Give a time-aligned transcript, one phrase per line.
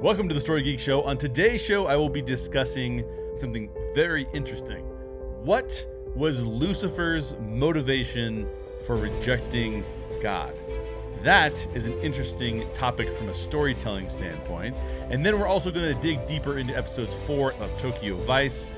[0.00, 1.02] Welcome to the Story Geek Show.
[1.02, 3.04] On today's show, I will be discussing
[3.34, 4.84] something very interesting.
[5.42, 5.84] What
[6.14, 8.48] was Lucifer's motivation
[8.86, 9.84] for rejecting
[10.22, 10.54] God?
[11.24, 14.76] That is an interesting topic from a storytelling standpoint.
[15.10, 18.68] And then we're also going to dig deeper into episodes four of Tokyo Vice.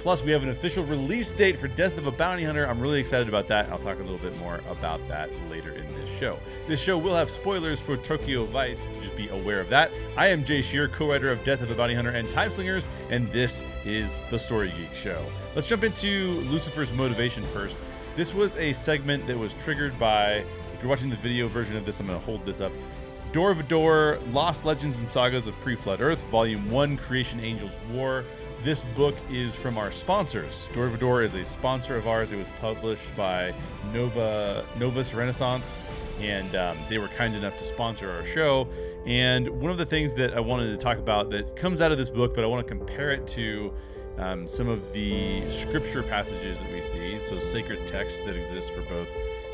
[0.00, 2.66] Plus, we have an official release date for Death of a Bounty Hunter.
[2.66, 3.70] I'm really excited about that.
[3.70, 6.38] I'll talk a little bit more about that later in this show.
[6.68, 9.90] This show will have spoilers for Tokyo Vice, so just be aware of that.
[10.16, 12.88] I am Jay Shear, co writer of Death of a Bounty Hunter and Time Slingers,
[13.10, 15.24] and this is the Story Geek Show.
[15.54, 17.84] Let's jump into Lucifer's motivation first.
[18.16, 21.84] This was a segment that was triggered by, if you're watching the video version of
[21.84, 22.72] this, I'm going to hold this up.
[23.32, 28.24] Dorvador, Lost Legends and Sagas of Pre Flood Earth, Volume 1, Creation Angels War.
[28.66, 30.68] This book is from our sponsors.
[30.72, 32.32] Dorvador is a sponsor of ours.
[32.32, 33.54] It was published by
[33.92, 35.78] Nova Novus Renaissance,
[36.20, 38.66] and um, they were kind enough to sponsor our show.
[39.06, 41.98] And one of the things that I wanted to talk about that comes out of
[41.98, 43.72] this book, but I want to compare it to
[44.18, 48.82] um, some of the scripture passages that we see, so sacred texts that exist for
[48.82, 49.08] both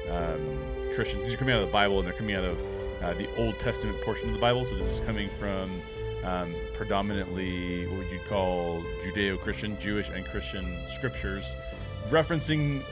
[0.08, 0.58] um,
[0.94, 1.22] Christians.
[1.22, 2.62] These are coming out of the Bible, and they're coming out of
[3.02, 4.64] uh, the Old Testament portion of the Bible.
[4.64, 5.82] So this is coming from
[6.24, 11.56] um, predominantly what you'd call Judeo-Christian, Jewish and Christian scriptures,
[12.10, 12.82] referencing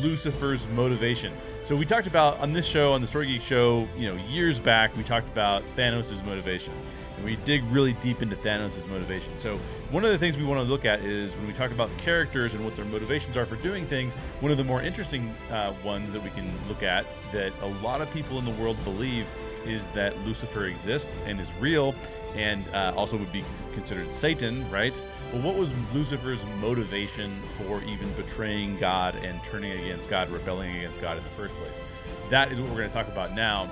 [0.00, 1.32] Lucifer's motivation.
[1.62, 4.58] So we talked about on this show, on the Story Geek show, you know, years
[4.58, 6.72] back, we talked about Thanos' motivation.
[7.16, 9.36] And we dig really deep into Thanos' motivation.
[9.36, 9.58] So
[9.90, 12.02] one of the things we want to look at is when we talk about the
[12.02, 15.74] characters and what their motivations are for doing things, one of the more interesting uh,
[15.84, 19.26] ones that we can look at that a lot of people in the world believe
[19.64, 21.94] is that Lucifer exists and is real
[22.34, 25.00] and uh, also would be considered Satan, right?
[25.32, 31.00] Well, what was Lucifer's motivation for even betraying God and turning against God, rebelling against
[31.00, 31.82] God in the first place?
[32.30, 33.70] That is what we're going to talk about now.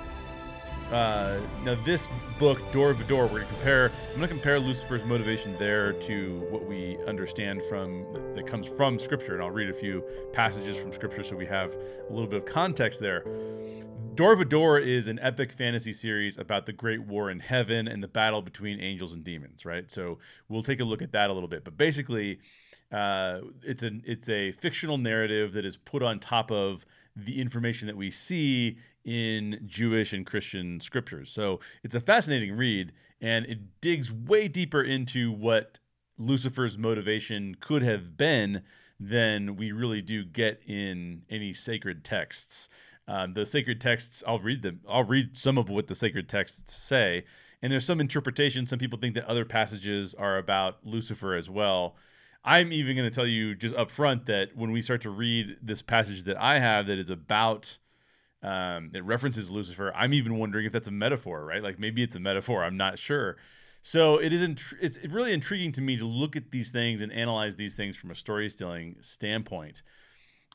[0.91, 2.09] Uh, now, this
[2.39, 3.91] book, Dorvador, we're going to compare.
[4.09, 8.97] I'm going to compare Lucifer's motivation there to what we understand from that comes from
[8.97, 10.03] Scripture, and I'll read a few
[10.33, 13.23] passages from Scripture so we have a little bit of context there.
[14.19, 18.41] Door is an epic fantasy series about the great war in heaven and the battle
[18.41, 19.89] between angels and demons, right?
[19.89, 20.17] So
[20.49, 21.63] we'll take a look at that a little bit.
[21.63, 22.39] But basically,
[22.91, 26.85] uh, it's an it's a fictional narrative that is put on top of
[27.15, 28.75] the information that we see
[29.05, 31.31] in Jewish and Christian scriptures.
[31.31, 32.91] So it's a fascinating read,
[33.21, 35.79] and it digs way deeper into what
[36.17, 38.63] Lucifer's motivation could have been
[38.99, 42.67] than we really do get in any sacred texts.
[43.09, 44.81] Um, the sacred texts, I'll read them.
[44.87, 47.25] I'll read some of what the sacred texts say.
[47.61, 48.67] And there's some interpretation.
[48.67, 51.95] Some people think that other passages are about Lucifer as well.
[52.45, 55.57] I'm even going to tell you just up front that when we start to read
[55.59, 57.79] this passage that I have that is about,
[58.43, 61.63] um, it references Lucifer, I'm even wondering if that's a metaphor, right?
[61.63, 62.63] Like maybe it's a metaphor.
[62.63, 63.37] I'm not sure.
[63.81, 67.11] So it is int- it's really intriguing to me to look at these things and
[67.11, 69.81] analyze these things from a story storytelling standpoint.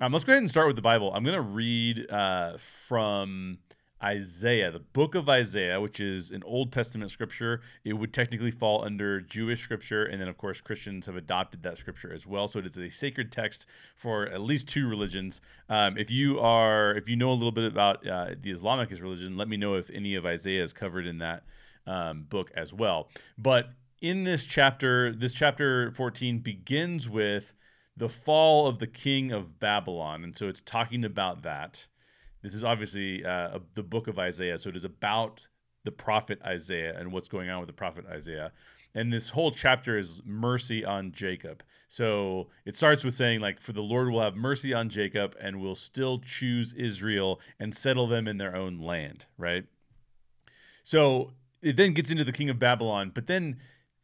[0.00, 1.12] Um, let's go ahead and start with the Bible.
[1.14, 3.58] I'm going to read uh, from
[4.02, 7.60] Isaiah, the book of Isaiah, which is an Old Testament scripture.
[7.84, 10.06] It would technically fall under Jewish scripture.
[10.06, 12.48] And then, of course, Christians have adopted that scripture as well.
[12.48, 15.40] So it is a sacred text for at least two religions.
[15.68, 19.36] Um, if you are, if you know a little bit about uh, the Islamic religion,
[19.36, 21.44] let me know if any of Isaiah is covered in that
[21.86, 23.10] um, book as well.
[23.38, 23.68] But
[24.00, 27.54] in this chapter, this chapter 14 begins with
[27.96, 30.24] the fall of the king of Babylon.
[30.24, 31.86] And so it's talking about that.
[32.42, 34.58] This is obviously uh, the book of Isaiah.
[34.58, 35.46] So it is about
[35.84, 38.52] the prophet Isaiah and what's going on with the prophet Isaiah.
[38.94, 41.62] And this whole chapter is mercy on Jacob.
[41.88, 45.60] So it starts with saying, like, for the Lord will have mercy on Jacob and
[45.60, 49.64] will still choose Israel and settle them in their own land, right?
[50.84, 53.56] So it then gets into the king of Babylon, but then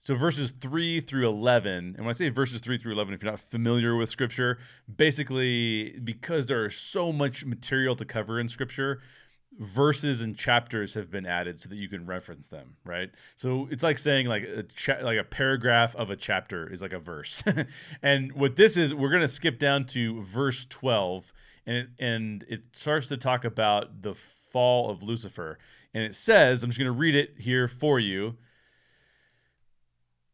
[0.02, 3.30] so verses 3 through 11, and when I say verses 3 through 11, if you're
[3.30, 4.58] not familiar with scripture,
[4.96, 9.02] basically because there is so much material to cover in scripture,
[9.58, 13.10] verses and chapters have been added so that you can reference them, right?
[13.36, 16.94] So it's like saying like a cha- like a paragraph of a chapter is like
[16.94, 17.44] a verse.
[18.02, 21.30] and what this is, we're going to skip down to verse 12
[21.66, 25.58] and it, and it starts to talk about the fall of Lucifer.
[25.92, 28.38] And it says, I'm just going to read it here for you.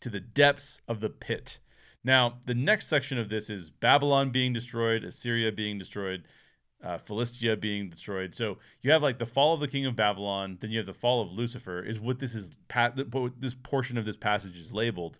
[0.00, 1.58] to the depths of the pit.
[2.02, 6.24] Now, the next section of this is Babylon being destroyed, Assyria being destroyed,
[6.82, 8.34] uh, Philistia being destroyed.
[8.34, 10.94] So you have like the fall of the king of Babylon, then you have the
[10.94, 11.82] fall of Lucifer.
[11.82, 12.52] Is what this is.
[13.10, 15.18] What this portion of this passage is labeled,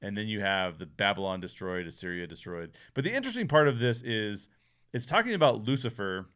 [0.00, 2.72] and then you have the Babylon destroyed, Assyria destroyed.
[2.94, 4.48] But the interesting part of this is
[4.92, 6.26] it's talking about Lucifer.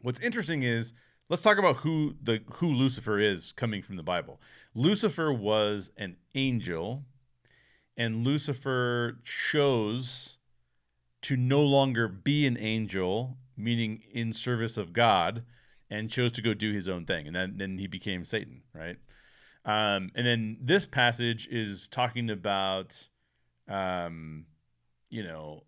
[0.00, 0.92] What's interesting is
[1.28, 4.40] let's talk about who the who Lucifer is coming from the Bible.
[4.74, 7.04] Lucifer was an angel,
[7.96, 10.38] and Lucifer chose
[11.22, 15.42] to no longer be an angel, meaning in service of God,
[15.90, 17.26] and chose to go do his own thing.
[17.26, 18.96] And then, then he became Satan, right?
[19.64, 23.08] Um, and then this passage is talking about,
[23.68, 24.46] um,
[25.08, 25.64] you know,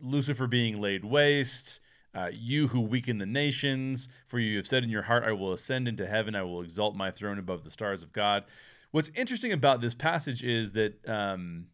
[0.00, 1.80] Lucifer being laid waste.
[2.16, 5.52] Uh, you who weaken the nations, for you have said in your heart, I will
[5.52, 8.44] ascend into heaven, I will exalt my throne above the stars of God.
[8.90, 11.66] What's interesting about this passage is that um,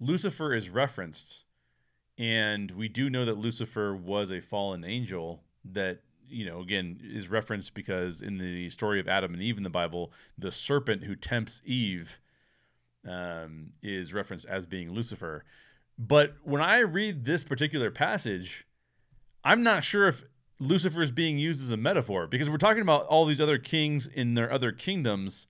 [0.00, 1.44] Lucifer is referenced,
[2.16, 7.30] and we do know that Lucifer was a fallen angel that you know, again, is
[7.30, 11.16] referenced because in the story of Adam and Eve in the Bible, the serpent who
[11.16, 12.20] tempts Eve
[13.08, 15.44] um, is referenced as being Lucifer.
[15.98, 18.66] But when I read this particular passage,
[19.48, 20.24] I'm not sure if
[20.60, 24.06] Lucifer is being used as a metaphor because we're talking about all these other kings
[24.06, 25.46] in their other kingdoms.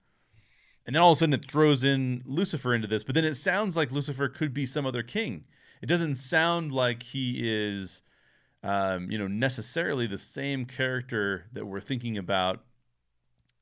[0.87, 3.35] And then all of a sudden it throws in Lucifer into this, but then it
[3.35, 5.47] sounds like Lucifer could be some other king.
[5.83, 8.03] It doesn't sound like he is
[8.63, 12.61] um, you know, necessarily the same character that we're thinking about.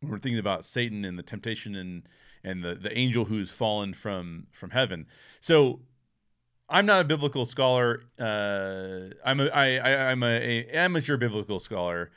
[0.00, 2.02] When we're thinking about Satan and the temptation and
[2.44, 5.06] and the the angel who's fallen from from heaven.
[5.40, 5.80] So
[6.68, 8.02] I'm not a biblical scholar.
[8.18, 12.10] Uh, I'm a I, I I'm a, a amateur biblical scholar,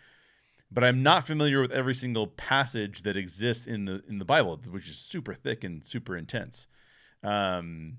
[0.71, 4.59] but I'm not familiar with every single passage that exists in the in the Bible,
[4.69, 6.67] which is super thick and super intense.
[7.23, 7.97] Um,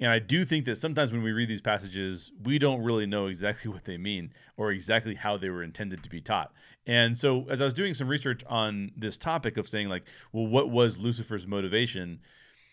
[0.00, 3.26] and I do think that sometimes when we read these passages, we don't really know
[3.26, 6.52] exactly what they mean or exactly how they were intended to be taught.
[6.86, 10.46] And so, as I was doing some research on this topic of saying, like, well,
[10.46, 12.20] what was Lucifer's motivation?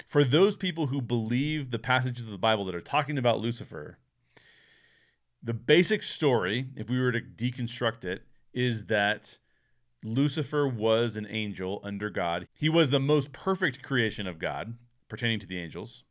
[0.07, 3.97] For those people who believe the passages of the Bible that are talking about Lucifer,
[5.41, 8.23] the basic story, if we were to deconstruct it,
[8.53, 9.37] is that
[10.03, 12.47] Lucifer was an angel under God.
[12.53, 14.75] He was the most perfect creation of God
[15.07, 16.03] pertaining to the angels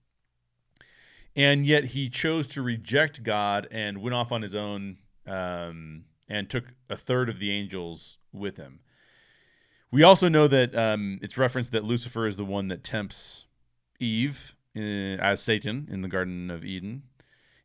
[1.37, 6.49] and yet he chose to reject God and went off on his own um, and
[6.49, 8.81] took a third of the angels with him.
[9.93, 13.47] We also know that um, it's referenced that Lucifer is the one that tempts
[14.01, 17.03] Eve uh, as Satan in the Garden of Eden.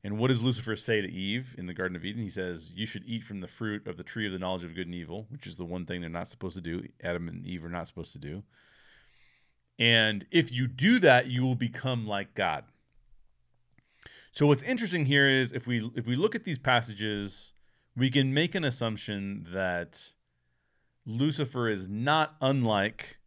[0.04, 2.22] And what does Lucifer say to Eve in the Garden of Eden?
[2.22, 4.76] He says, You should eat from the fruit of the tree of the knowledge of
[4.76, 6.84] good and evil, which is the one thing they're not supposed to do.
[7.04, 8.44] Adam and Eve are not supposed to do.
[9.80, 12.66] And if you do that, you will become like God.
[14.32, 17.54] So what's interesting here is if we if we look at these passages,
[17.96, 20.14] we can make an assumption that
[21.06, 23.18] Lucifer is not unlike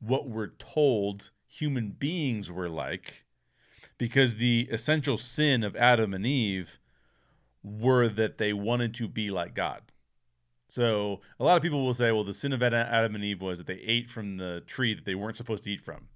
[0.00, 3.24] what we're told human beings were like
[3.98, 6.78] because the essential sin of Adam and Eve
[7.62, 9.82] were that they wanted to be like God.
[10.68, 13.58] So a lot of people will say, well, the sin of Adam and Eve was
[13.58, 16.08] that they ate from the tree that they weren't supposed to eat from.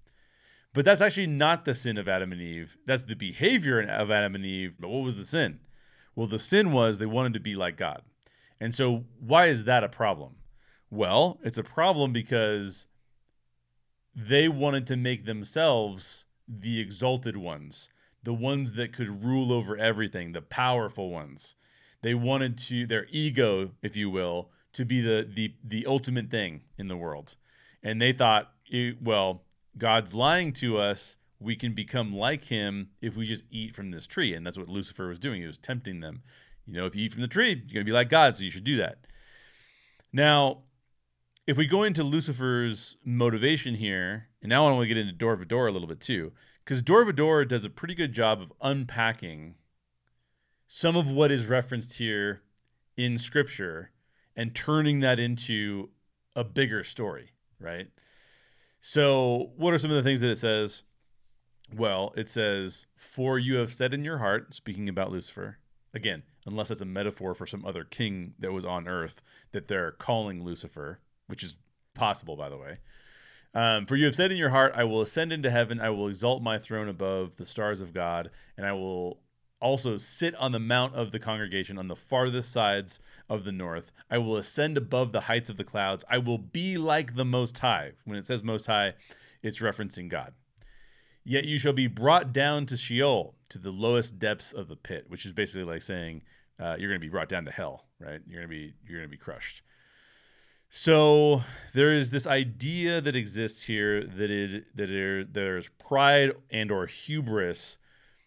[0.73, 2.77] But that's actually not the sin of Adam and Eve.
[2.87, 4.75] That's the behavior of Adam and Eve.
[4.79, 5.61] But what was the sin?
[6.15, 8.03] Well, the sin was they wanted to be like God.
[8.61, 10.37] And so, why is that a problem?
[10.91, 12.87] Well, it's a problem because
[14.29, 17.91] they wanted to make themselves the exalted ones,
[18.23, 21.55] the ones that could rule over everything, the powerful ones.
[22.03, 26.63] They wanted to their ego, if you will, to be the the the ultimate thing
[26.79, 27.37] in the world.
[27.83, 28.53] And they thought,
[29.01, 29.45] well,
[29.77, 31.17] God's lying to us.
[31.39, 34.35] We can become like him if we just eat from this tree.
[34.35, 35.41] And that's what Lucifer was doing.
[35.41, 36.23] He was tempting them.
[36.67, 38.45] You know, if you eat from the tree, you're going to be like God, so
[38.45, 38.99] you should do that.
[40.13, 40.65] Now,
[41.51, 45.69] if we go into Lucifer's motivation here, and now I want to get into Dorvador
[45.69, 46.31] a little bit too,
[46.65, 49.57] because Dorvador does a pretty good job of unpacking
[50.69, 52.43] some of what is referenced here
[52.97, 53.91] in Scripture
[54.37, 55.89] and turning that into
[56.37, 57.89] a bigger story, right?
[58.79, 60.85] So, what are some of the things that it says?
[61.75, 65.59] Well, it says, For you have said in your heart, speaking about Lucifer,
[65.93, 69.91] again, unless it's a metaphor for some other king that was on earth that they're
[69.91, 71.01] calling Lucifer,
[71.31, 71.57] which is
[71.95, 72.79] possible, by the way.
[73.55, 76.09] Um, for you have said in your heart, I will ascend into heaven, I will
[76.09, 79.21] exalt my throne above the stars of God, and I will
[79.61, 83.91] also sit on the mount of the congregation on the farthest sides of the north.
[84.11, 86.05] I will ascend above the heights of the clouds.
[86.09, 87.93] I will be like the Most High.
[88.05, 88.95] When it says Most High,
[89.43, 90.33] it's referencing God.
[91.25, 95.05] Yet you shall be brought down to Sheol, to the lowest depths of the pit,
[95.09, 96.23] which is basically like saying
[96.59, 98.21] uh, you're going to be brought down to hell, right?
[98.27, 99.63] You're going to be you're going to be crushed.
[100.73, 101.43] So
[101.75, 106.87] there is this idea that exists here that it that there, there's pride and or
[106.87, 107.79] hubris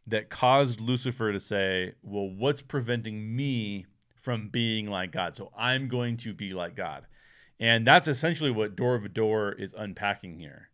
[0.07, 3.85] that caused Lucifer to say, "Well, what's preventing me
[4.21, 5.37] from being like God?
[5.37, 7.05] So I'm going to be like God."
[7.61, 10.69] And that's essentially what Dorvador is unpacking here.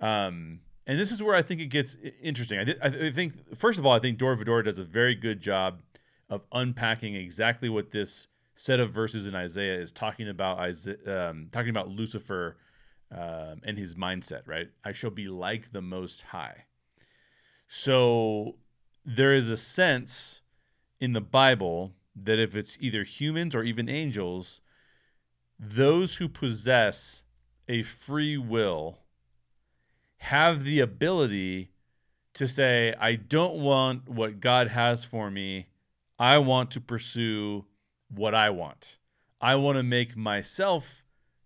[0.00, 2.60] Um, and this is where I think it gets interesting.
[2.60, 5.80] I, th- I think, first of all, I think Dorvador does a very good job
[6.28, 10.58] of unpacking exactly what this set of verses in Isaiah is talking about.
[10.58, 12.56] Isaiah, um, talking about Lucifer
[13.10, 14.42] um, and his mindset.
[14.46, 14.68] Right?
[14.84, 16.64] I shall be like the Most High.
[17.66, 18.56] So
[19.04, 20.42] there is a sense
[21.00, 24.60] in the Bible that if it's either humans or even angels,
[25.58, 27.22] those who possess
[27.68, 28.98] a free will
[30.18, 31.70] have the ability
[32.34, 35.66] to say, I don't want what God has for me.
[36.18, 37.64] I want to pursue
[38.16, 38.98] what I want.
[39.40, 41.02] I want to make myself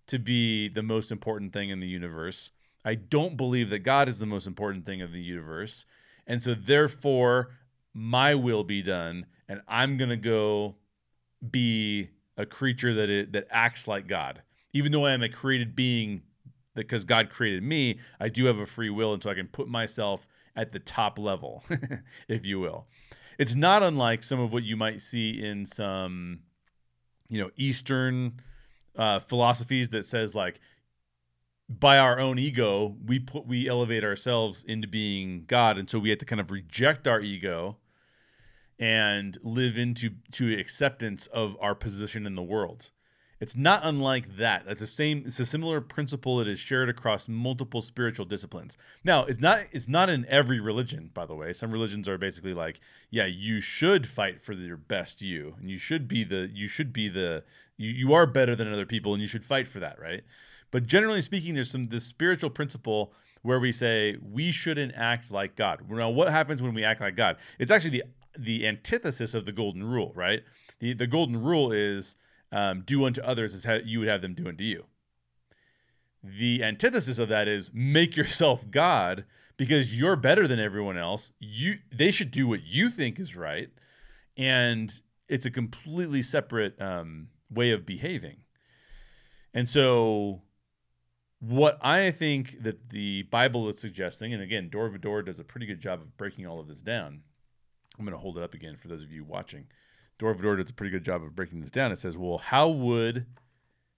[0.06, 2.50] to be the most important thing in the universe.
[2.84, 5.84] I don't believe that God is the most important thing of the universe.
[6.26, 7.50] And so therefore
[7.94, 10.76] my will be done and I'm going to go
[11.50, 14.42] be a creature that it, that acts like God.
[14.72, 16.22] Even though I am a created being
[16.75, 19.68] because God created me, I do have a free will, and so I can put
[19.68, 21.64] myself at the top level,
[22.28, 22.87] if you will.
[23.38, 26.40] It's not unlike some of what you might see in some,
[27.28, 28.40] you know, Eastern
[28.97, 30.61] uh, philosophies that says like,
[31.68, 36.08] by our own ego, we put we elevate ourselves into being God, and so we
[36.08, 37.76] have to kind of reject our ego
[38.78, 42.90] and live into to acceptance of our position in the world.
[43.40, 44.64] It's not unlike that.
[44.66, 45.23] That's the same.
[45.26, 48.76] It's a similar principle that is shared across multiple spiritual disciplines.
[49.04, 49.61] Now, it's not.
[49.71, 51.52] It's not in every religion, by the way.
[51.52, 52.80] Some religions are basically like,
[53.11, 56.50] yeah, you should fight for your best you, and you should be the.
[56.52, 57.45] You should be the.
[57.76, 60.25] You, you are better than other people, and you should fight for that, right?
[60.71, 65.54] But generally speaking, there's some this spiritual principle where we say we shouldn't act like
[65.54, 65.88] God.
[65.88, 67.37] Now, what happens when we act like God?
[67.59, 68.04] It's actually the
[68.37, 70.42] the antithesis of the golden rule, right?
[70.80, 72.16] The the golden rule is
[72.52, 74.87] um, do unto others as you would have them do unto you.
[76.23, 79.25] The antithesis of that is make yourself God
[79.57, 81.33] because you're better than everyone else.
[81.38, 83.71] You they should do what you think is right,
[84.37, 84.93] and
[85.28, 88.38] it's a completely separate um, way of behaving.
[89.55, 90.43] And so,
[91.40, 95.81] what I think that the Bible is suggesting, and again, Dorvador does a pretty good
[95.81, 97.21] job of breaking all of this down.
[97.99, 99.67] I'm going to hold it up again for those of you watching.
[100.18, 101.92] Dorvador does a pretty good job of breaking this down.
[101.92, 103.26] It says, well, how would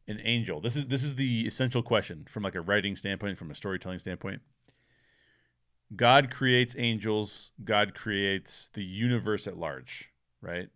[0.06, 0.60] an angel?
[0.60, 3.98] This is this is the essential question from like a writing standpoint, from a storytelling
[3.98, 4.42] standpoint.
[5.96, 7.52] God creates angels.
[7.64, 10.10] God creates the universe at large,
[10.40, 10.68] right?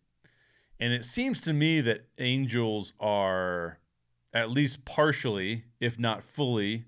[0.80, 3.78] And it seems to me that angels are
[4.32, 6.86] at least partially, if not fully,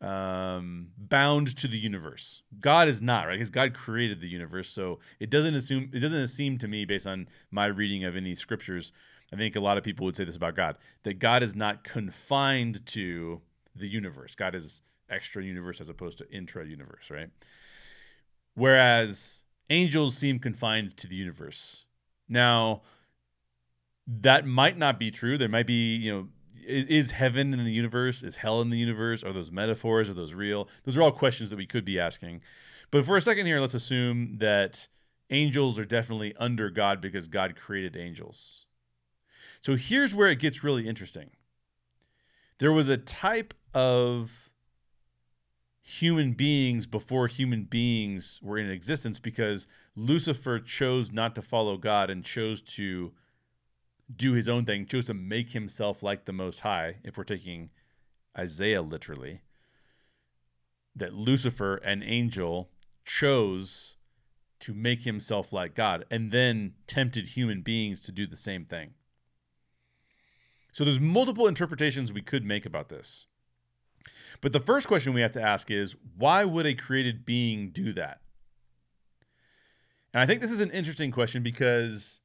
[0.00, 2.42] um, bound to the universe.
[2.60, 6.28] God is not right because God created the universe, so it doesn't assume it doesn't
[6.28, 8.92] seem to me, based on my reading of any scriptures.
[9.32, 11.84] I think a lot of people would say this about God that God is not
[11.84, 13.40] confined to
[13.76, 14.34] the universe.
[14.34, 17.28] God is extra universe as opposed to intra universe, right?
[18.54, 21.84] Whereas angels seem confined to the universe.
[22.28, 22.82] Now,
[24.06, 25.38] that might not be true.
[25.38, 26.28] There might be, you know,
[26.66, 28.22] is heaven in the universe?
[28.22, 29.22] Is hell in the universe?
[29.24, 30.08] Are those metaphors?
[30.08, 30.68] Are those real?
[30.84, 32.42] Those are all questions that we could be asking.
[32.90, 34.88] But for a second here, let's assume that
[35.30, 38.66] angels are definitely under God because God created angels.
[39.60, 41.30] So here's where it gets really interesting.
[42.58, 44.50] There was a type of
[45.82, 52.10] human beings before human beings were in existence because Lucifer chose not to follow God
[52.10, 53.12] and chose to
[54.16, 57.70] do his own thing, chose to make himself like the Most High, if we're taking
[58.36, 59.42] Isaiah literally,
[60.96, 62.70] that Lucifer, an angel,
[63.04, 63.96] chose
[64.60, 68.90] to make himself like God and then tempted human beings to do the same thing.
[70.72, 73.26] So there's multiple interpretations we could make about this.
[74.40, 77.92] But the first question we have to ask is why would a created being do
[77.94, 78.20] that?
[80.12, 82.20] And I think this is an interesting question because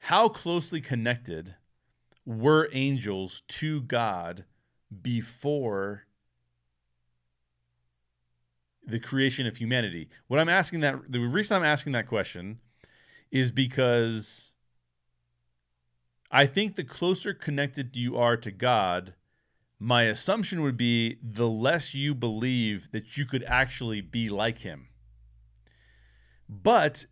[0.00, 1.54] how closely connected
[2.24, 4.44] were angels to God
[5.02, 6.06] before
[8.86, 10.08] the creation of humanity?
[10.26, 12.60] What I'm asking that the reason I'm asking that question
[13.30, 14.52] is because
[16.30, 19.14] I think the closer connected you are to God,
[19.78, 24.88] my assumption would be the less you believe that you could actually be like him.
[26.48, 27.06] But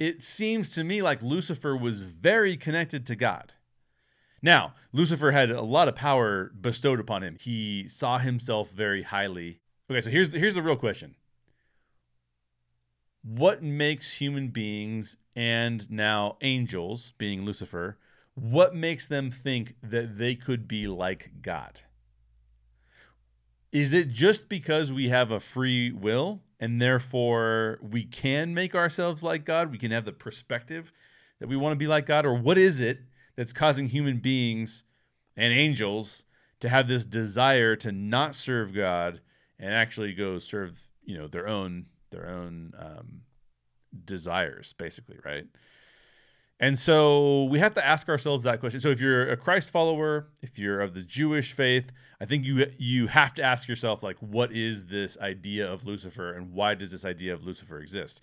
[0.00, 3.52] it seems to me like Lucifer was very connected to God.
[4.42, 7.36] Now, Lucifer had a lot of power bestowed upon him.
[7.38, 9.60] He saw himself very highly.
[9.90, 11.16] Okay, so here's here's the real question.
[13.22, 17.98] What makes human beings and now angels, being Lucifer,
[18.34, 21.82] what makes them think that they could be like God?
[23.72, 29.22] Is it just because we have a free will and therefore we can make ourselves
[29.22, 29.70] like God?
[29.70, 30.92] We can have the perspective
[31.38, 32.26] that we want to be like God?
[32.26, 33.00] Or what is it
[33.36, 34.84] that's causing human beings
[35.36, 36.24] and angels
[36.60, 39.20] to have this desire to not serve God
[39.58, 43.22] and actually go serve, you know, their own their own um,
[44.04, 45.46] desires, basically, right?
[46.62, 48.80] And so we have to ask ourselves that question.
[48.80, 51.90] So if you're a Christ follower, if you're of the Jewish faith,
[52.20, 56.34] I think you you have to ask yourself like what is this idea of Lucifer
[56.34, 58.20] and why does this idea of Lucifer exist?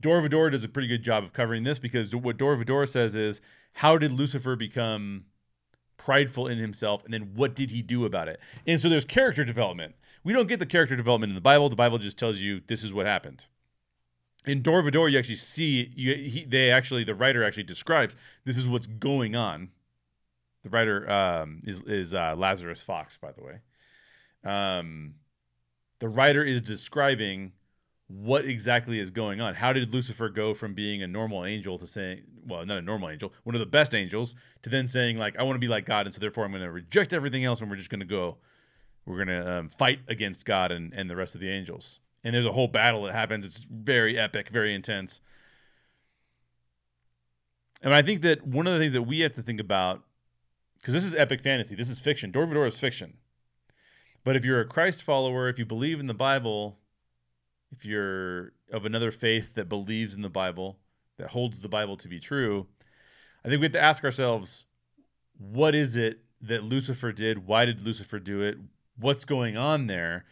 [0.00, 3.40] Dorvador does a pretty good job of covering this because what Dorvador says is
[3.72, 5.24] how did Lucifer become
[5.96, 8.38] prideful in himself and then what did he do about it?
[8.68, 9.96] And so there's character development.
[10.22, 11.68] We don't get the character development in the Bible.
[11.68, 13.46] The Bible just tells you this is what happened
[14.46, 18.68] in Dorvador, you actually see you he, they actually the writer actually describes this is
[18.68, 19.70] what's going on.
[20.62, 23.60] The writer um, is is uh, Lazarus Fox, by the way.
[24.44, 25.14] Um,
[25.98, 27.52] the writer is describing
[28.08, 29.54] what exactly is going on.
[29.54, 33.10] How did Lucifer go from being a normal angel to saying, well, not a normal
[33.10, 35.84] angel, one of the best angels, to then saying like, I want to be like
[35.84, 38.06] God, and so therefore I'm going to reject everything else, and we're just going to
[38.06, 38.38] go,
[39.04, 42.34] we're going to um, fight against God and and the rest of the angels and
[42.34, 43.46] there's a whole battle that happens.
[43.46, 45.20] It's very epic, very intense.
[47.82, 50.02] And I think that one of the things that we have to think about,
[50.78, 52.30] because this is epic fantasy, this is fiction.
[52.30, 53.16] Dorvador is fiction.
[54.22, 56.78] But if you're a Christ follower, if you believe in the Bible,
[57.72, 60.78] if you're of another faith that believes in the Bible,
[61.16, 62.66] that holds the Bible to be true,
[63.44, 64.66] I think we have to ask ourselves,
[65.38, 67.46] what is it that Lucifer did?
[67.46, 68.58] Why did Lucifer do it?
[68.98, 70.26] What's going on there?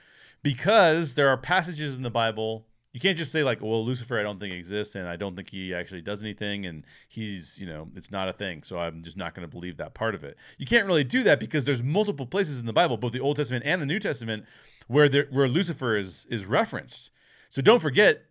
[0.48, 2.66] Because there are passages in the Bible.
[2.94, 5.50] You can't just say like, "Well, Lucifer, I don't think exists, and I don't think
[5.50, 9.18] he actually does anything, and he's, you know, it's not a thing." So I'm just
[9.18, 10.38] not going to believe that part of it.
[10.56, 13.36] You can't really do that because there's multiple places in the Bible, both the Old
[13.36, 14.46] Testament and the New Testament,
[14.86, 17.10] where there, where Lucifer is is referenced.
[17.50, 18.22] So don't forget,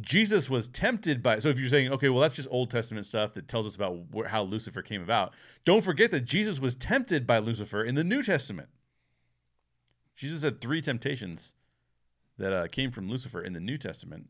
[0.00, 1.40] Jesus was tempted by.
[1.40, 3.98] So if you're saying, okay, well, that's just Old Testament stuff that tells us about
[4.16, 5.34] wh- how Lucifer came about.
[5.66, 8.70] Don't forget that Jesus was tempted by Lucifer in the New Testament.
[10.20, 11.54] Jesus had three temptations
[12.36, 14.28] that uh, came from Lucifer in the New Testament.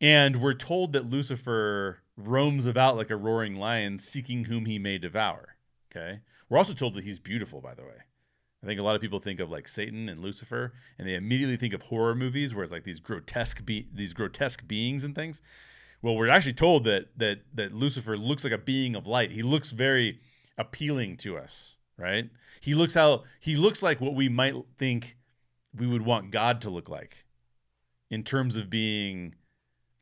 [0.00, 4.98] And we're told that Lucifer roams about like a roaring lion, seeking whom he may
[4.98, 5.56] devour.
[5.90, 6.20] Okay.
[6.48, 8.04] We're also told that he's beautiful, by the way.
[8.62, 11.56] I think a lot of people think of like Satan and Lucifer, and they immediately
[11.56, 15.42] think of horror movies where it's like these grotesque be- these grotesque beings and things.
[16.02, 19.32] Well, we're actually told that that that Lucifer looks like a being of light.
[19.32, 20.20] He looks very
[20.56, 22.28] appealing to us right?
[22.60, 25.16] He looks how he looks like what we might think
[25.74, 27.24] we would want God to look like
[28.10, 29.36] in terms of being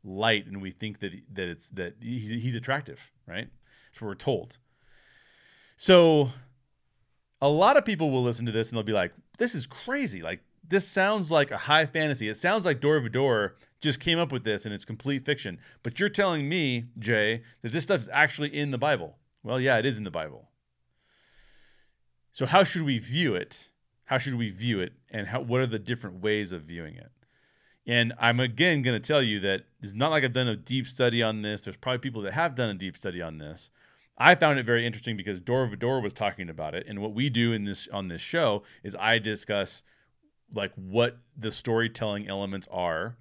[0.03, 3.47] light and we think that that it's that he's, attractive, right?
[3.91, 4.57] That's what we're told.
[5.77, 6.29] So
[7.39, 10.21] a lot of people will listen to this and they'll be like, this is crazy.
[10.21, 12.29] Like this sounds like a high fantasy.
[12.29, 15.59] It sounds like Dorvador just came up with this and it's complete fiction.
[15.83, 19.17] But you're telling me, Jay, that this stuff is actually in the Bible.
[19.43, 20.50] Well, yeah, it is in the Bible.
[22.31, 23.69] So how should we view it?
[24.05, 24.93] How should we view it?
[25.09, 27.11] And how, what are the different ways of viewing it?
[27.87, 30.87] And I'm again going to tell you that it's not like I've done a deep
[30.87, 31.63] study on this.
[31.63, 33.69] There's probably people that have done a deep study on this.
[34.17, 37.53] I found it very interesting because Dorvador was talking about it, and what we do
[37.53, 39.83] in this on this show is I discuss
[40.53, 43.17] like what the storytelling elements are,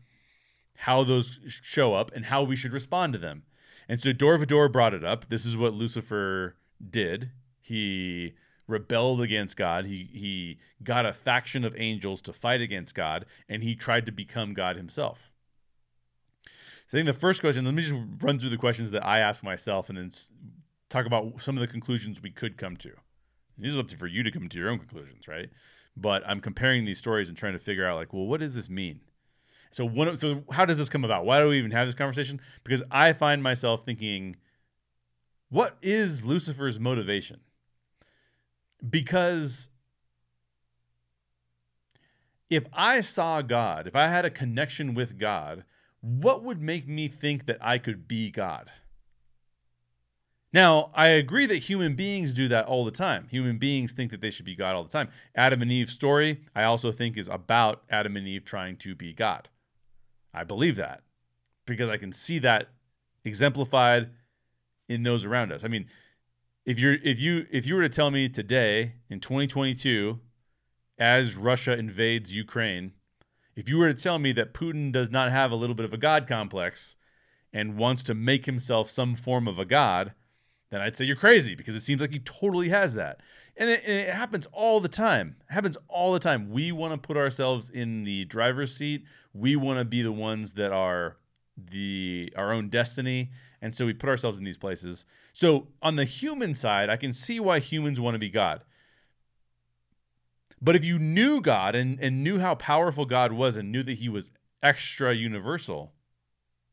[0.74, 3.44] how those show up, and how we should respond to them.
[3.88, 5.28] And so Dorvador brought it up.
[5.30, 6.56] This is what Lucifer
[6.90, 7.30] did.
[7.60, 8.34] He
[8.70, 9.86] rebelled against God.
[9.86, 14.12] He he got a faction of angels to fight against God, and he tried to
[14.12, 15.30] become God himself.
[16.86, 17.64] So I think the first question.
[17.64, 20.12] Let me just run through the questions that I ask myself, and then
[20.88, 22.92] talk about some of the conclusions we could come to.
[23.58, 25.50] These are up to for you to come to your own conclusions, right?
[25.96, 28.70] But I'm comparing these stories and trying to figure out, like, well, what does this
[28.70, 29.00] mean?
[29.70, 31.24] So one, so how does this come about?
[31.24, 32.40] Why do we even have this conversation?
[32.64, 34.36] Because I find myself thinking,
[35.48, 37.40] what is Lucifer's motivation?
[38.88, 39.68] Because
[42.48, 45.64] if I saw God, if I had a connection with God,
[46.00, 48.70] what would make me think that I could be God?
[50.52, 53.28] Now, I agree that human beings do that all the time.
[53.30, 55.08] Human beings think that they should be God all the time.
[55.36, 59.12] Adam and Eve's story, I also think, is about Adam and Eve trying to be
[59.12, 59.48] God.
[60.34, 61.02] I believe that
[61.66, 62.68] because I can see that
[63.24, 64.10] exemplified
[64.88, 65.64] in those around us.
[65.64, 65.86] I mean,
[66.64, 70.20] if you're if you if you were to tell me today in 2022
[70.98, 72.92] as Russia invades Ukraine,
[73.56, 75.92] if you were to tell me that Putin does not have a little bit of
[75.92, 76.96] a god complex
[77.52, 80.12] and wants to make himself some form of a god,
[80.70, 83.20] then I'd say you're crazy because it seems like he totally has that.
[83.56, 85.36] And it, and it happens all the time.
[85.50, 86.50] It happens all the time.
[86.50, 89.04] We want to put ourselves in the driver's seat.
[89.34, 91.16] We want to be the ones that are
[91.56, 93.30] the our own destiny.
[93.62, 95.04] And so we put ourselves in these places.
[95.32, 98.62] So on the human side, I can see why humans want to be God.
[100.62, 103.98] But if you knew God and, and knew how powerful God was and knew that
[103.98, 104.30] he was
[104.62, 105.92] extra universal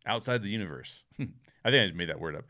[0.05, 2.45] outside the universe, I think I just made that word up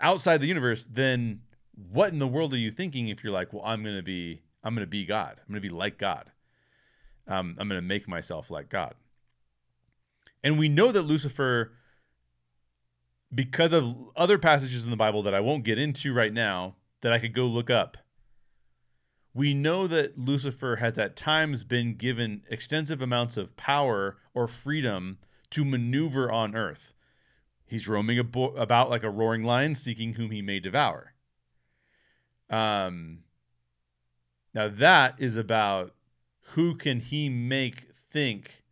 [0.00, 1.42] outside the universe, then
[1.74, 4.74] what in the world are you thinking if you're like, well, I'm gonna be I'm
[4.74, 5.36] gonna be God.
[5.38, 6.30] I'm gonna be like God.
[7.26, 8.94] Um, I'm gonna make myself like God.
[10.42, 11.72] And we know that Lucifer,
[13.34, 17.12] because of other passages in the Bible that I won't get into right now, that
[17.12, 17.96] I could go look up.
[19.32, 25.18] We know that Lucifer has at times been given extensive amounts of power or freedom
[25.50, 26.92] to maneuver on earth.
[27.64, 31.14] He's roaming abo- about like a roaring lion, seeking whom he may devour.
[32.48, 33.20] Um,
[34.52, 35.94] now that is about
[36.40, 38.64] who can he make think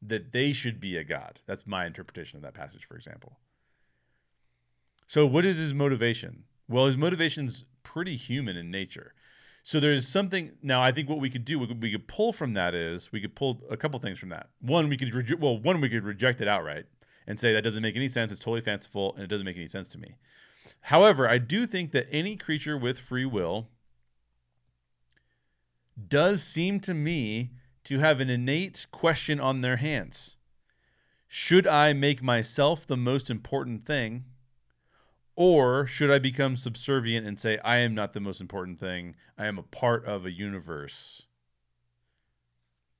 [0.00, 1.40] that they should be a god.
[1.46, 3.38] That's my interpretation of that passage, for example.
[5.06, 6.44] So, what is his motivation?
[6.68, 9.14] Well, his motivation's pretty human in nature.
[9.66, 10.82] So there's something now.
[10.82, 13.20] I think what we could do, we could, we could pull from that is we
[13.20, 14.50] could pull a couple things from that.
[14.60, 16.84] One, we could well, one we could reject it outright
[17.26, 18.30] and say that doesn't make any sense.
[18.30, 20.16] It's totally fanciful and it doesn't make any sense to me.
[20.82, 23.68] However, I do think that any creature with free will
[26.08, 27.52] does seem to me
[27.84, 30.36] to have an innate question on their hands.
[31.26, 34.24] Should I make myself the most important thing?
[35.36, 39.16] Or should I become subservient and say, I am not the most important thing?
[39.36, 41.26] I am a part of a universe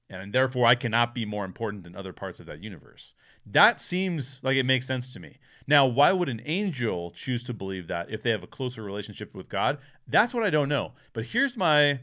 [0.08, 3.14] and therefore I cannot be more important than other parts of that universe.
[3.46, 5.38] That seems like it makes sense to me.
[5.66, 9.34] Now, why would an angel choose to believe that if they have a closer relationship
[9.34, 9.78] with God?
[10.06, 10.92] That's what I don't know.
[11.12, 12.00] But here's my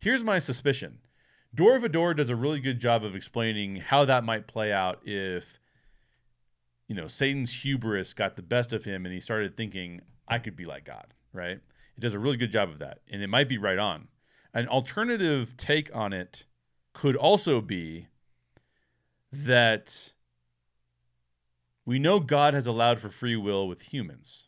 [0.00, 0.98] here's my suspicion.
[1.54, 5.60] Dorvador does a really good job of explaining how that might play out if
[6.88, 10.56] you know Satan's hubris got the best of him and he started thinking I could
[10.56, 11.60] be like God, right?
[11.96, 14.08] It does a really good job of that, and it might be right on.
[14.52, 16.44] An alternative take on it
[16.92, 18.06] could also be
[19.32, 20.14] that
[21.84, 24.46] we know God has allowed for free will with humans.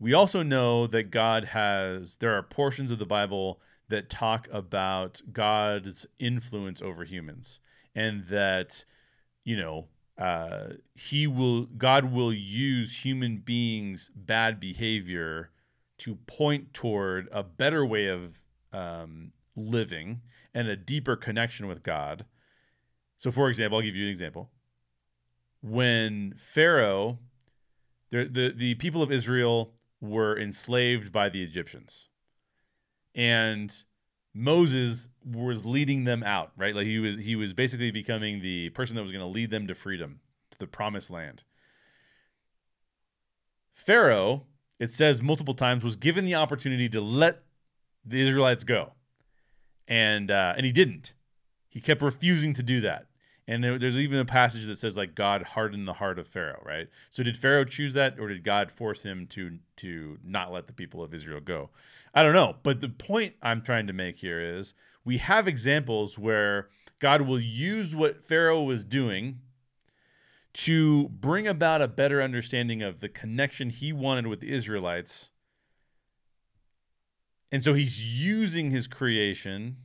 [0.00, 5.22] We also know that God has, there are portions of the Bible that talk about
[5.32, 7.60] God's influence over humans
[7.94, 8.84] and that,
[9.44, 9.86] you know,
[10.18, 15.50] uh, he will, God will use human beings' bad behavior
[15.98, 18.38] to point toward a better way of
[18.72, 20.20] um, living
[20.54, 22.24] and a deeper connection with God.
[23.16, 24.50] So, for example, I'll give you an example.
[25.60, 27.18] When Pharaoh,
[28.10, 32.08] the, the, the people of Israel were enslaved by the Egyptians,
[33.14, 33.72] and
[34.34, 36.74] Moses was leading them out, right?
[36.74, 39.66] Like he was he was basically becoming the person that was going to lead them
[39.66, 41.44] to freedom, to the promised land.
[43.74, 44.46] Pharaoh,
[44.78, 47.42] it says multiple times, was given the opportunity to let
[48.04, 48.92] the Israelites go
[49.88, 51.14] and uh, and he didn't.
[51.68, 53.06] He kept refusing to do that.
[53.48, 56.88] And there's even a passage that says like God hardened the heart of Pharaoh, right?
[57.10, 60.72] So did Pharaoh choose that, or did God force him to to not let the
[60.72, 61.70] people of Israel go?
[62.14, 62.56] I don't know.
[62.62, 64.74] But the point I'm trying to make here is
[65.04, 66.68] we have examples where
[67.00, 69.40] God will use what Pharaoh was doing
[70.54, 75.32] to bring about a better understanding of the connection he wanted with the Israelites
[77.52, 79.76] and so he's using his creation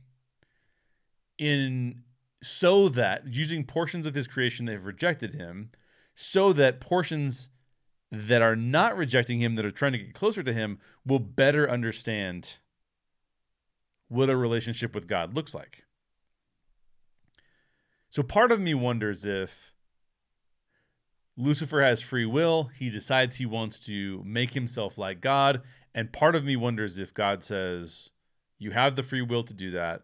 [1.36, 2.02] in
[2.42, 5.70] so that using portions of his creation that have rejected him,
[6.14, 7.48] so that portions
[8.10, 11.68] that are not rejecting him, that are trying to get closer to him, will better
[11.70, 12.58] understand
[14.08, 15.84] what a relationship with God looks like.
[18.08, 19.74] So part of me wonders if
[21.36, 25.62] Lucifer has free will, he decides he wants to make himself like God,
[25.94, 28.10] and part of me wonders if God says,
[28.58, 30.02] You have the free will to do that.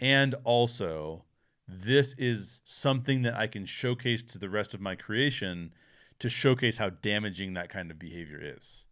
[0.00, 1.24] And also,
[1.68, 5.74] this is something that I can showcase to the rest of my creation
[6.18, 8.86] to showcase how damaging that kind of behavior is.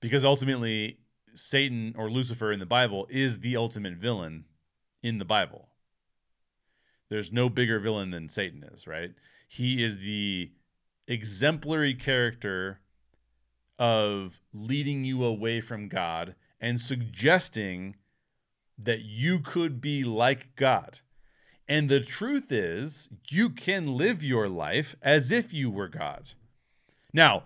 [0.00, 1.00] Because ultimately,
[1.34, 4.44] Satan or Lucifer in the Bible is the ultimate villain
[5.02, 5.68] in the Bible.
[7.08, 9.10] There's no bigger villain than Satan is, right?
[9.48, 10.52] He is the
[11.06, 12.80] exemplary character
[13.78, 17.96] of leading you away from God and suggesting
[18.78, 21.00] that you could be like God.
[21.68, 26.32] And the truth is, you can live your life as if you were God.
[27.12, 27.42] Now,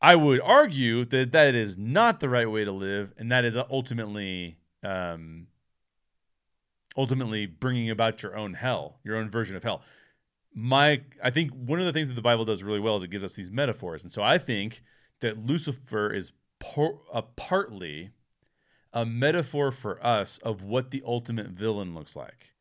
[0.00, 3.56] I would argue that that is not the right way to live, and that is
[3.56, 5.46] ultimately, um,
[6.96, 9.82] ultimately bringing about your own hell, your own version of hell.
[10.54, 13.10] My, I think one of the things that the Bible does really well is it
[13.10, 14.82] gives us these metaphors, and so I think
[15.20, 17.00] that Lucifer is por-
[17.36, 18.10] partly
[18.92, 22.52] a metaphor for us of what the ultimate villain looks like.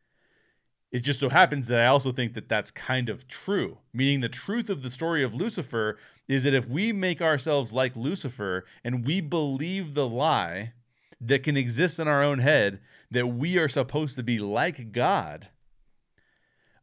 [0.96, 4.30] It just so happens that I also think that that's kind of true, meaning the
[4.30, 5.98] truth of the story of Lucifer
[6.30, 10.72] is that if we make ourselves like Lucifer and we believe the lie
[11.20, 12.80] that can exist in our own head
[13.12, 15.50] that we are supposed to be like God,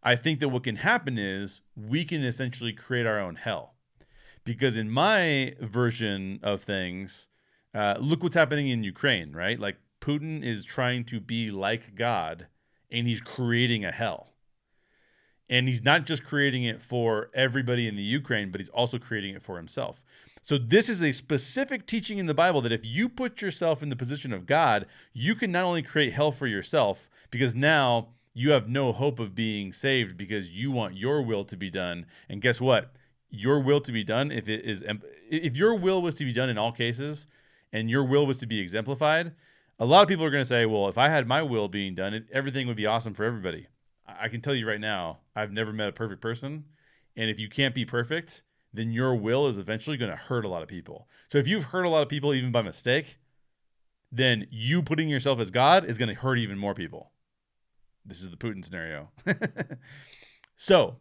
[0.02, 3.76] I think that what can happen is we can essentially create our own hell.
[4.44, 7.28] Because in my version of things,
[7.74, 9.58] uh, look what's happening in Ukraine, right?
[9.58, 12.48] Like Putin is trying to be like God
[12.92, 14.28] and he's creating a hell.
[15.48, 19.34] And he's not just creating it for everybody in the Ukraine, but he's also creating
[19.34, 20.04] it for himself.
[20.44, 23.88] So, this is a specific teaching in the Bible that if you put yourself in
[23.88, 28.50] the position of God, you can not only create hell for yourself, because now you
[28.50, 32.06] have no hope of being saved because you want your will to be done.
[32.28, 32.92] And guess what?
[33.30, 34.82] Your will to be done, if it is,
[35.30, 37.28] if your will was to be done in all cases,
[37.72, 39.32] and your will was to be exemplified,
[39.82, 41.96] a lot of people are going to say, well, if I had my will being
[41.96, 43.66] done, it, everything would be awesome for everybody.
[44.06, 46.66] I can tell you right now, I've never met a perfect person.
[47.16, 50.48] And if you can't be perfect, then your will is eventually going to hurt a
[50.48, 51.08] lot of people.
[51.30, 53.18] So if you've hurt a lot of people even by mistake,
[54.12, 57.10] then you putting yourself as God is going to hurt even more people.
[58.06, 59.10] This is the Putin scenario.
[60.56, 60.98] so,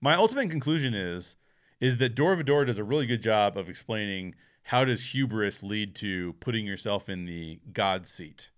[0.00, 1.36] my ultimate conclusion is
[1.80, 6.34] is that Dorvador does a really good job of explaining how does hubris lead to
[6.34, 8.50] putting yourself in the God seat?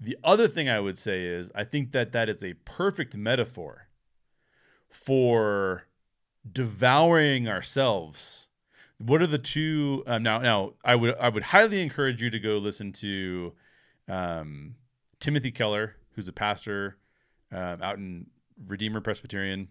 [0.00, 3.88] The other thing I would say is I think that that is a perfect metaphor
[4.88, 5.84] for
[6.50, 8.48] devouring ourselves.
[8.98, 10.04] What are the two?
[10.06, 13.52] Um, now, now I would I would highly encourage you to go listen to
[14.08, 14.76] um,
[15.20, 16.96] Timothy Keller, who's a pastor
[17.52, 18.26] um, out in
[18.66, 19.68] Redeemer Presbyterian.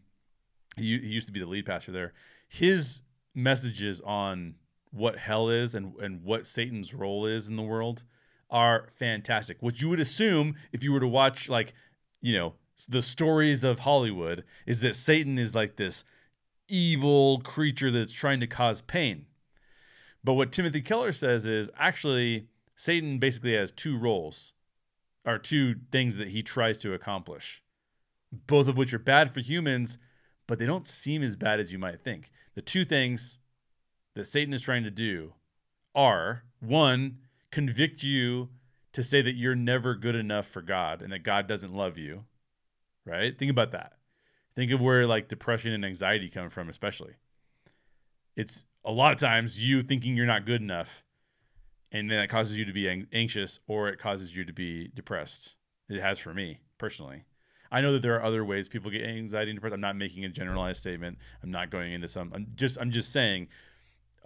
[0.76, 2.14] He, he used to be the lead pastor there.
[2.48, 3.02] His
[3.34, 4.56] messages on
[4.92, 8.04] what hell is and, and what Satan's role is in the world
[8.50, 9.58] are fantastic.
[9.62, 11.74] What you would assume if you were to watch, like,
[12.22, 12.54] you know,
[12.88, 16.04] the stories of Hollywood is that Satan is like this
[16.68, 19.26] evil creature that's trying to cause pain.
[20.24, 24.54] But what Timothy Keller says is actually Satan basically has two roles
[25.26, 27.64] or two things that he tries to accomplish,
[28.32, 29.98] both of which are bad for humans,
[30.46, 32.32] but they don't seem as bad as you might think.
[32.56, 33.40] The two things
[34.18, 35.34] that Satan is trying to do
[35.94, 37.20] are one,
[37.52, 38.50] convict you
[38.94, 42.26] to say that you're never good enough for God and that God doesn't love you.
[43.06, 43.38] Right?
[43.38, 43.94] Think about that.
[44.56, 47.14] Think of where like depression and anxiety come from, especially.
[48.36, 51.04] It's a lot of times you thinking you're not good enough,
[51.92, 55.56] and then it causes you to be anxious or it causes you to be depressed.
[55.90, 57.26] It has for me personally.
[57.72, 59.76] I know that there are other ways people get anxiety and depression.
[59.76, 61.18] I'm not making a generalized statement.
[61.44, 62.32] I'm not going into some.
[62.34, 63.48] I'm just I'm just saying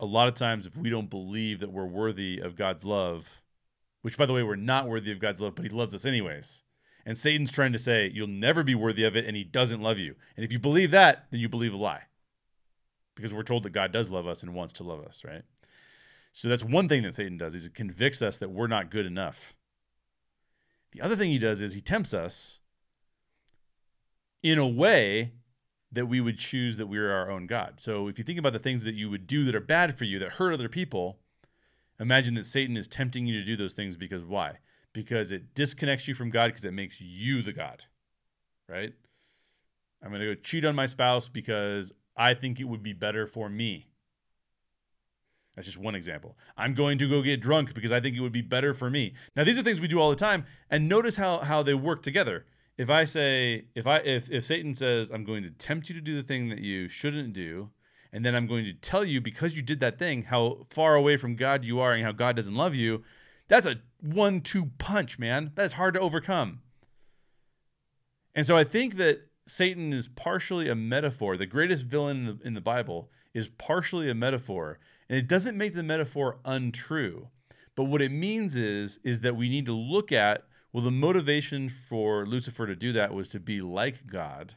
[0.02, 3.42] a lot of times if we don't believe that we're worthy of God's love,
[4.02, 6.64] which by the way, we're not worthy of God's love, but he loves us anyways.
[7.06, 10.00] And Satan's trying to say you'll never be worthy of it and he doesn't love
[10.00, 10.16] you.
[10.36, 12.04] And if you believe that, then you believe a lie.
[13.16, 15.44] Because we're told that God does love us and wants to love us, right?
[16.34, 19.06] So that's one thing that Satan does is it convicts us that we're not good
[19.06, 19.56] enough.
[20.94, 22.60] The other thing he does is he tempts us
[24.42, 25.34] in a way
[25.92, 27.76] that we would choose that we are our own God.
[27.78, 30.06] So if you think about the things that you would do that are bad for
[30.06, 31.20] you, that hurt other people,
[32.00, 34.60] imagine that Satan is tempting you to do those things because why?
[34.94, 37.84] Because it disconnects you from God because it makes you the God,
[38.70, 38.94] right?
[40.02, 43.28] I'm going to go cheat on my spouse because I think it would be better
[43.28, 43.88] for me.
[45.56, 46.38] That's just one example.
[46.58, 49.14] I'm going to go get drunk because I think it would be better for me.
[49.36, 52.02] Now, these are things we do all the time, and notice how, how they work
[52.02, 52.46] together
[52.82, 56.02] if I say if I if if Satan says I'm going to tempt you to
[56.02, 57.70] do the thing that you shouldn't do,
[58.12, 61.15] and then I'm going to tell you because you did that thing how far away
[61.17, 63.04] from God you are and how God doesn't love you,
[63.48, 65.52] that's a one-two punch, man.
[65.54, 66.62] That's hard to overcome.
[68.34, 71.38] And so I think that Satan is partially a metaphor.
[71.38, 75.56] The greatest villain in the, in the Bible is partially a metaphor, and it doesn't
[75.56, 77.28] make the metaphor untrue.
[77.76, 81.70] But what it means is is that we need to look at well the motivation
[81.70, 84.56] for Lucifer to do that was to be like God.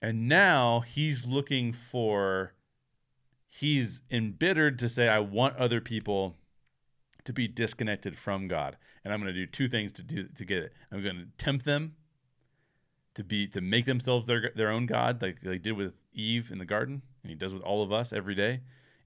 [0.00, 2.54] And now he's looking for
[3.48, 6.34] he's embittered to say I want other people
[7.24, 8.76] to be disconnected from God.
[9.04, 10.72] And I'm going to do two things to do to get it.
[10.90, 11.94] I'm going to tempt them
[13.14, 16.58] to be to make themselves their their own god like they did with Eve in
[16.58, 18.60] the garden and he does with all of us every day.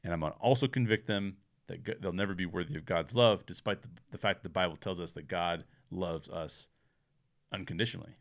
[0.04, 1.36] And I'm going to also convict them
[1.68, 4.76] that they'll never be worthy of God's love despite the, the fact that the Bible
[4.76, 6.68] tells us that God loves us
[7.52, 8.16] unconditionally.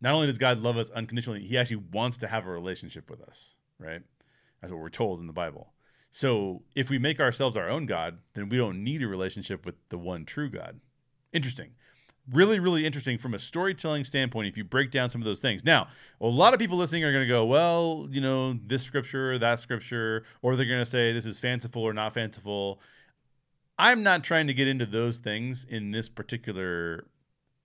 [0.00, 3.22] Not only does God love us unconditionally, he actually wants to have a relationship with
[3.22, 4.02] us, right?
[4.60, 5.72] That's what we're told in the Bible.
[6.10, 9.74] So if we make ourselves our own God, then we don't need a relationship with
[9.88, 10.80] the one true God.
[11.32, 11.72] Interesting.
[12.32, 15.64] Really, really interesting from a storytelling standpoint if you break down some of those things.
[15.64, 15.86] Now,
[16.20, 19.60] a lot of people listening are going to go, well, you know, this scripture, that
[19.60, 22.80] scripture, or they're going to say this is fanciful or not fanciful.
[23.78, 27.06] I'm not trying to get into those things in this particular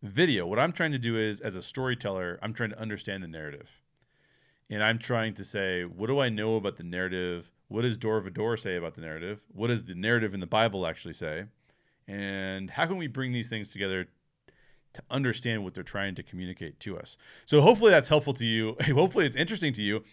[0.04, 0.46] video.
[0.46, 3.82] What I'm trying to do is, as a storyteller, I'm trying to understand the narrative.
[4.70, 7.50] And I'm trying to say, what do I know about the narrative?
[7.68, 9.42] What does Dorvador say about the narrative?
[9.54, 11.46] What does the narrative in the Bible actually say?
[12.08, 14.08] And how can we bring these things together
[14.94, 17.18] to understand what they're trying to communicate to us?
[17.46, 18.76] So hopefully that's helpful to you.
[18.94, 20.04] hopefully it's interesting to you.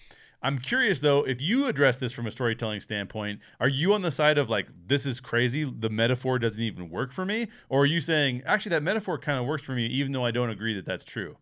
[0.40, 4.10] I'm curious though, if you address this from a storytelling standpoint, are you on the
[4.10, 7.48] side of like, this is crazy, the metaphor doesn't even work for me?
[7.68, 10.30] Or are you saying, actually, that metaphor kind of works for me, even though I
[10.30, 11.36] don't agree that that's true?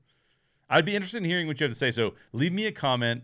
[0.70, 1.90] I'd be interested in hearing what you have to say.
[1.90, 3.22] So leave me a comment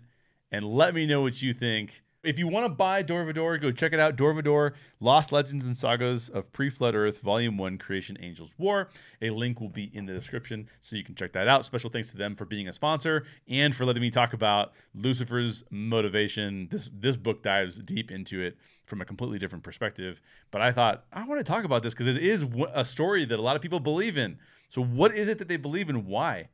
[0.51, 2.03] and let me know what you think.
[2.25, 4.15] If you want to buy Dorvador, go check it out.
[4.15, 8.91] Dorvador, Lost Legends and Sagas of Pre-Flood Earth, Volume 1, Creation Angels War.
[9.23, 11.65] A link will be in the description so you can check that out.
[11.65, 15.65] Special thanks to them for being a sponsor and for letting me talk about Lucifer's
[15.71, 16.69] motivation.
[16.71, 18.57] This this book dives deep into it
[18.87, 20.23] from a completely different perspective.
[20.53, 23.39] But I thought, I want to talk about this because it is a story that
[23.41, 24.39] a lot of people believe in.
[24.69, 26.07] So what is it that they believe in?
[26.07, 26.51] Why?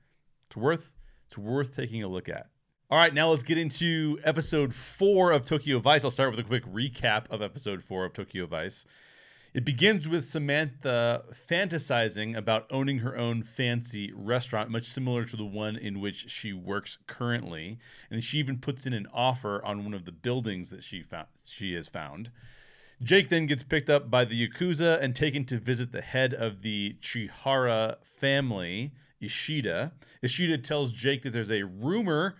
[0.46, 0.94] It's worth
[1.26, 2.46] it's worth taking a look at.
[2.90, 6.05] All right, now let's get into episode four of Tokyo Vice.
[6.05, 8.87] I'll start with a quick recap of episode four of Tokyo Vice.
[9.53, 15.44] It begins with Samantha fantasizing about owning her own fancy restaurant, much similar to the
[15.44, 17.79] one in which she works currently.
[18.11, 21.27] And she even puts in an offer on one of the buildings that she found
[21.44, 22.31] she has found.
[23.03, 26.62] Jake then gets picked up by the Yakuza and taken to visit the head of
[26.62, 29.92] the Chihara family, Ishida.
[30.22, 32.37] Ishida tells Jake that there's a rumor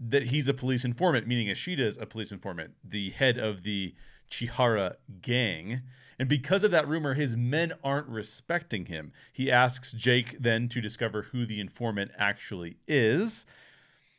[0.00, 3.94] that he's a police informant, meaning Ishida is a police informant, the head of the
[4.30, 5.82] Chihara gang.
[6.18, 9.12] And because of that rumor, his men aren't respecting him.
[9.32, 13.46] He asks Jake then to discover who the informant actually is.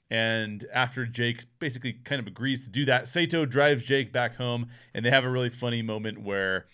[0.09, 4.67] And after Jake basically kind of agrees to do that, Sato drives Jake back home,
[4.93, 6.65] and they have a really funny moment where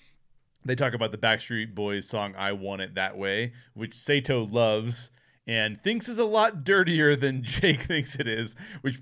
[0.65, 5.11] they talk about the Backstreet Boys song I Want It That Way, which Sato loves
[5.47, 8.99] and thinks is a lot dirtier than Jake thinks it is, which,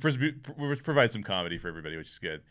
[0.58, 2.42] which provides some comedy for everybody, which is good.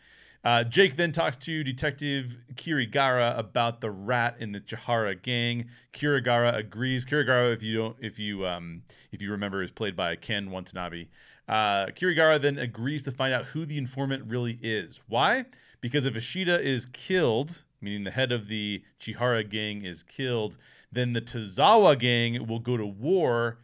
[0.43, 5.69] Uh, Jake then talks to Detective Kirigara about the rat in the Chihara gang.
[5.91, 7.03] Kirigara agrees.
[7.03, 11.07] Kirigara, if you don't, if you um, if you remember, is played by Ken Watanabe.
[11.47, 15.01] Uh, Kirigara then agrees to find out who the informant really is.
[15.07, 15.45] Why?
[15.81, 20.57] Because if Ishida is killed, meaning the head of the Chihara gang is killed,
[20.91, 23.57] then the Tozawa gang will go to war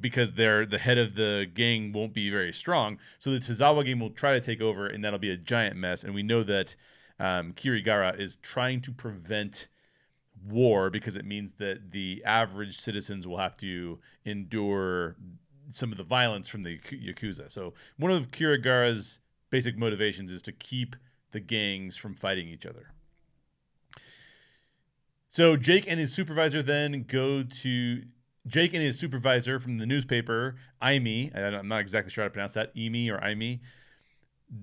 [0.00, 2.98] because they're the head of the gang won't be very strong.
[3.18, 6.04] So the Tozawa gang will try to take over, and that'll be a giant mess.
[6.04, 6.76] And we know that
[7.18, 9.68] um, Kirigara is trying to prevent
[10.46, 15.16] war because it means that the average citizens will have to endure
[15.68, 17.50] some of the violence from the yakuza.
[17.50, 20.96] So one of Kirigara's basic motivations is to keep
[21.32, 22.92] the gangs from fighting each other.
[25.28, 28.02] So Jake and his supervisor then go to
[28.46, 32.54] Jake and his supervisor from the newspaper, Imi, I'm not exactly sure how to pronounce
[32.54, 33.60] that, Imi or Imi,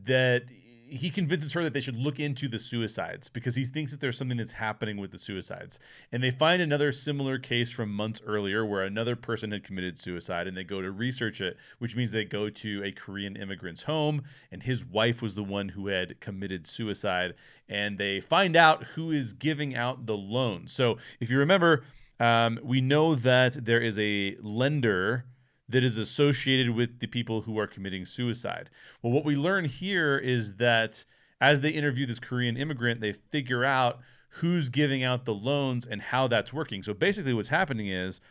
[0.04, 0.44] that
[0.92, 4.18] he convinces her that they should look into the suicides because he thinks that there's
[4.18, 5.80] something that's happening with the suicides.
[6.12, 10.48] And they find another similar case from months earlier where another person had committed suicide
[10.48, 14.24] and they go to research it, which means they go to a Korean immigrant's home
[14.52, 17.36] and his wife was the one who had committed suicide.
[17.70, 20.68] And they find out who is giving out the loan.
[20.68, 21.84] So if you remember,
[22.22, 25.26] um, we know that there is a lender
[25.68, 28.70] that is associated with the people who are committing suicide.
[29.02, 31.04] Well, what we learn here is that
[31.40, 34.02] as they interview this Korean immigrant, they figure out
[34.36, 36.84] who's giving out the loans and how that's working.
[36.84, 38.22] So basically, what's happening is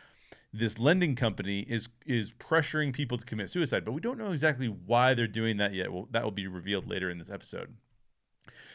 [0.53, 4.67] this lending company is is pressuring people to commit suicide, but we don't know exactly
[4.67, 5.91] why they're doing that yet.
[5.91, 7.75] Well, that will be revealed later in this episode.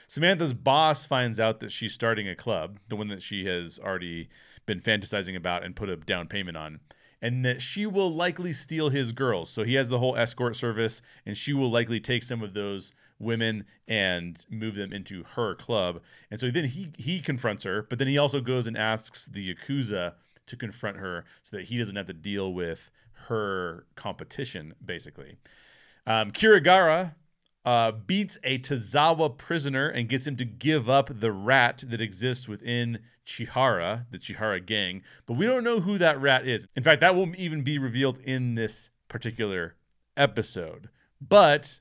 [0.08, 4.28] Samantha's boss finds out that she's starting a club, the one that she has already
[4.66, 6.80] been fantasizing about and put a down payment on,
[7.22, 9.48] and that she will likely steal his girls.
[9.48, 12.94] So he has the whole escort service, and she will likely take some of those
[13.18, 16.02] women and move them into her club.
[16.30, 19.54] And so then he he confronts her, but then he also goes and asks the
[19.54, 20.14] yakuza
[20.46, 22.90] to confront her so that he doesn't have to deal with
[23.28, 25.36] her competition, basically.
[26.06, 27.14] Um, Kirigara
[27.66, 32.48] uh, beats a Tozawa prisoner and gets him to give up the rat that exists
[32.48, 35.02] within Chihara, the Chihara gang.
[35.26, 36.68] But we don't know who that rat is.
[36.76, 39.74] In fact, that won't even be revealed in this particular
[40.16, 40.90] episode.
[41.20, 41.80] But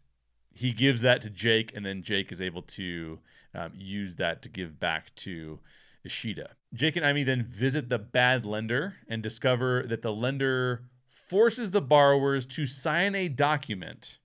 [0.52, 3.20] he gives that to Jake, and then Jake is able to
[3.54, 5.60] um, use that to give back to
[6.04, 6.56] Ishida.
[6.74, 11.82] Jake and Amy then visit the bad lender and discover that the lender forces the
[11.82, 14.18] borrowers to sign a document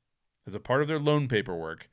[0.50, 1.88] as a part of their loan paperwork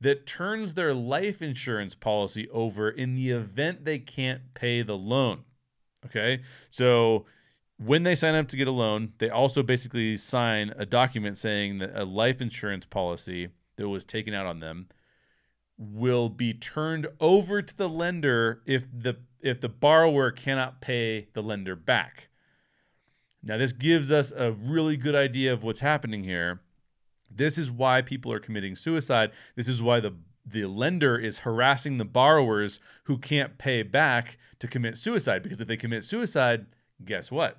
[0.00, 5.44] that turns their life insurance policy over in the event they can't pay the loan.
[6.06, 6.40] Okay?
[6.70, 7.26] So
[7.78, 11.78] when they sign up to get a loan, they also basically sign a document saying
[11.78, 14.88] that a life insurance policy that was taken out on them
[15.78, 21.42] will be turned over to the lender if the if the borrower cannot pay the
[21.42, 22.28] lender back.
[23.42, 26.60] Now this gives us a really good idea of what's happening here
[27.30, 29.30] this is why people are committing suicide.
[29.56, 30.14] This is why the
[30.44, 35.68] the lender is harassing the borrowers who can't pay back to commit suicide because if
[35.68, 36.66] they commit suicide,
[37.04, 37.58] guess what?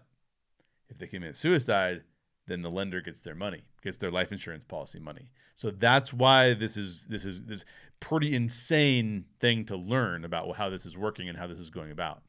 [0.89, 2.03] If they commit suicide,
[2.47, 5.29] then the lender gets their money, gets their life insurance policy money.
[5.55, 7.65] So that's why this is this is this
[7.99, 11.91] pretty insane thing to learn about how this is working and how this is going
[11.91, 12.23] about.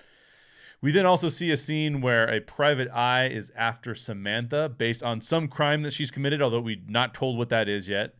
[0.83, 5.21] We then also see a scene where a private eye is after Samantha based on
[5.21, 8.17] some crime that she's committed, although we're not told what that is yet.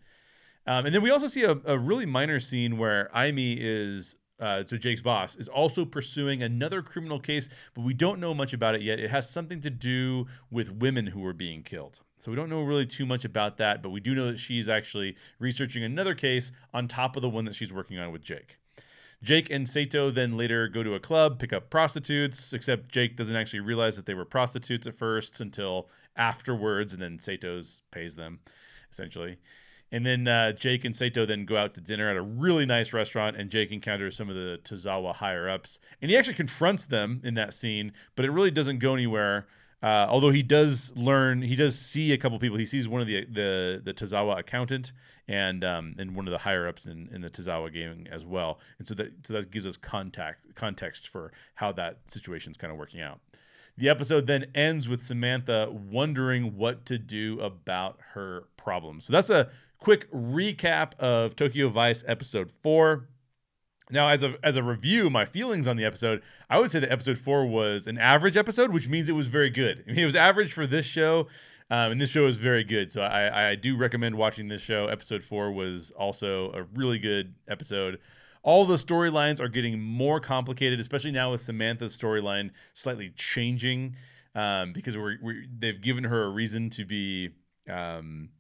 [0.65, 4.63] Um, and then we also see a, a really minor scene where Amy is, uh,
[4.65, 8.77] so Jake's boss, is also pursuing another criminal case, but we don't know much about
[8.77, 9.01] it yet.
[9.01, 12.01] It has something to do with women who were being killed.
[12.19, 14.69] So we don't know really too much about that, but we do know that she's
[14.69, 18.59] actually researching another case on top of the one that she's working on with Jake.
[19.23, 23.37] Jake and Sato then later go to a club, pick up prostitutes, except Jake doesn't
[23.37, 28.41] actually realize that they were prostitutes at first until afterwards, and then Sato's pays them,
[28.91, 29.39] essentially.
[29.93, 32.93] And then uh, Jake and Sato then go out to dinner at a really nice
[32.93, 35.79] restaurant, and Jake encounters some of the Tozawa higher ups.
[36.01, 39.47] And he actually confronts them in that scene, but it really doesn't go anywhere.
[39.83, 42.57] Uh, although he does learn, he does see a couple people.
[42.57, 44.93] He sees one of the the the Tozawa accountant
[45.27, 48.61] and um, and one of the higher ups in, in the Tozawa gaming as well.
[48.79, 52.73] And so that so that gives us contact context for how that situation is kind
[52.73, 53.21] of working out.
[53.77, 59.07] The episode then ends with Samantha wondering what to do about her problems.
[59.07, 63.09] So that's a quick recap of Tokyo Vice episode four.
[63.93, 66.91] Now, as a as a review, my feelings on the episode, I would say that
[66.91, 69.85] episode four was an average episode, which means it was very good.
[69.87, 71.29] I mean, it was average for this show,
[71.71, 72.91] um, and this show is very good.
[72.91, 74.87] So I, I do recommend watching this show.
[74.87, 77.99] Episode four was also a really good episode.
[78.43, 83.95] All the storylines are getting more complicated, especially now with Samantha's storyline slightly changing
[84.35, 87.31] um, because we're, we're, they've given her a reason to be.
[87.71, 88.31] Um,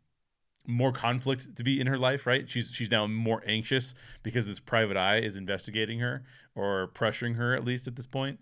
[0.66, 2.48] more conflict to be in her life, right?
[2.48, 7.54] She's she's now more anxious because this private eye is investigating her or pressuring her
[7.54, 8.38] at least at this point.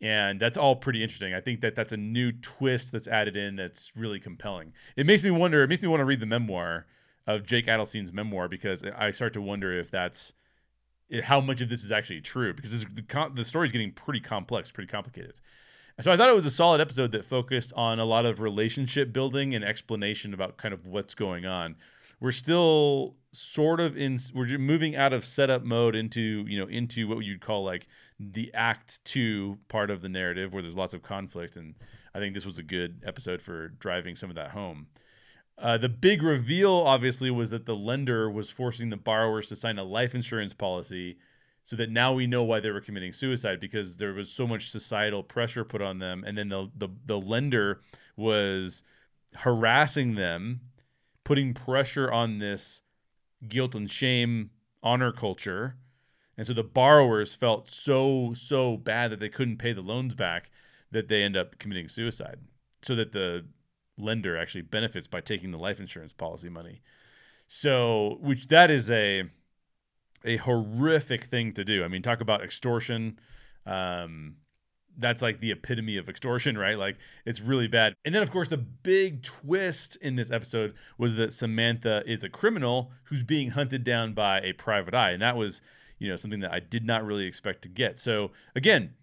[0.00, 1.32] And that's all pretty interesting.
[1.32, 4.74] I think that that's a new twist that's added in that's really compelling.
[4.94, 6.86] It makes me wonder, it makes me want to read the memoir
[7.26, 10.34] of Jake Adelstein's memoir because I start to wonder if that's
[11.22, 14.20] how much of this is actually true because this, the the story is getting pretty
[14.20, 15.40] complex, pretty complicated.
[16.00, 19.14] So I thought it was a solid episode that focused on a lot of relationship
[19.14, 21.76] building and explanation about kind of what's going on.
[22.20, 27.08] We're still sort of in we're moving out of setup mode into, you know, into
[27.08, 27.86] what you'd call like
[28.20, 31.74] the act 2 part of the narrative where there's lots of conflict and
[32.14, 34.88] I think this was a good episode for driving some of that home.
[35.58, 39.78] Uh, the big reveal, obviously, was that the lender was forcing the borrowers to sign
[39.78, 41.16] a life insurance policy
[41.66, 44.70] so that now we know why they were committing suicide because there was so much
[44.70, 47.80] societal pressure put on them and then the the, the lender
[48.16, 48.84] was
[49.34, 50.60] harassing them
[51.24, 52.82] putting pressure on this
[53.48, 54.50] guilt and shame
[54.80, 55.74] honor culture.
[56.38, 60.52] And so the borrowers felt so so bad that they couldn't pay the loans back
[60.92, 62.38] that they end up committing suicide
[62.82, 63.44] so that the
[63.98, 66.80] lender actually benefits by taking the life insurance policy money.
[67.48, 69.24] So which that is a
[70.24, 71.84] a horrific thing to do.
[71.84, 73.18] I mean, talk about extortion.
[73.64, 74.36] Um,
[74.98, 76.78] that's like the epitome of extortion, right?
[76.78, 77.94] Like it's really bad.
[78.04, 82.28] And then of course the big twist in this episode was that Samantha is a
[82.28, 85.62] criminal who's being hunted down by a private eye, and that was
[85.98, 87.98] you know something that I did not really expect to get.
[87.98, 88.94] So again,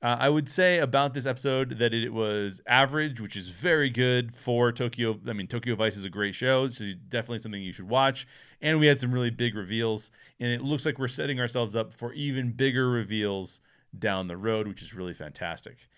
[0.00, 4.36] uh, I would say about this episode that it was average, which is very good
[4.36, 5.18] for Tokyo.
[5.26, 6.78] I mean, Tokyo Vice is a great show, It's
[7.08, 8.26] definitely something you should watch.
[8.60, 11.92] And we had some really big reveals, and it looks like we're setting ourselves up
[11.92, 13.60] for even bigger reveals
[13.98, 15.88] down the road, which is really fantastic.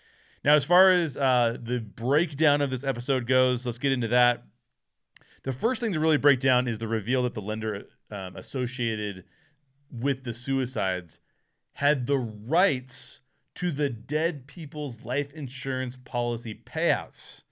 [0.43, 4.43] Now, as far as uh, the breakdown of this episode goes, let's get into that.
[5.43, 9.25] The first thing to really break down is the reveal that the lender um, associated
[9.91, 11.19] with the suicides
[11.73, 13.20] had the rights
[13.55, 17.43] to the dead people's life insurance policy payouts.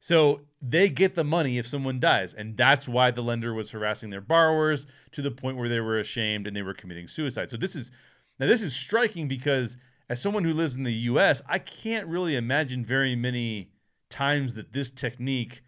[0.00, 2.32] So they get the money if someone dies.
[2.32, 5.98] And that's why the lender was harassing their borrowers to the point where they were
[5.98, 7.50] ashamed and they were committing suicide.
[7.50, 7.90] So this is
[8.38, 9.76] now this is striking because
[10.08, 13.70] as someone who lives in the US, I can't really imagine very many
[14.08, 15.62] times that this technique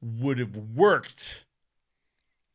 [0.00, 1.46] would have worked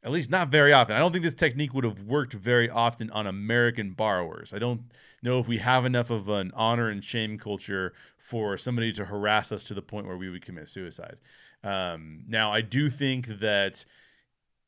[0.07, 0.95] at least not very often.
[0.95, 4.53] I don't think this technique would have worked very often on American borrowers.
[4.53, 4.83] I don't
[5.21, 9.51] know if we have enough of an honor and shame culture for somebody to harass
[9.51, 11.17] us to the point where we would commit suicide.
[11.61, 13.83] Um, now, I do think that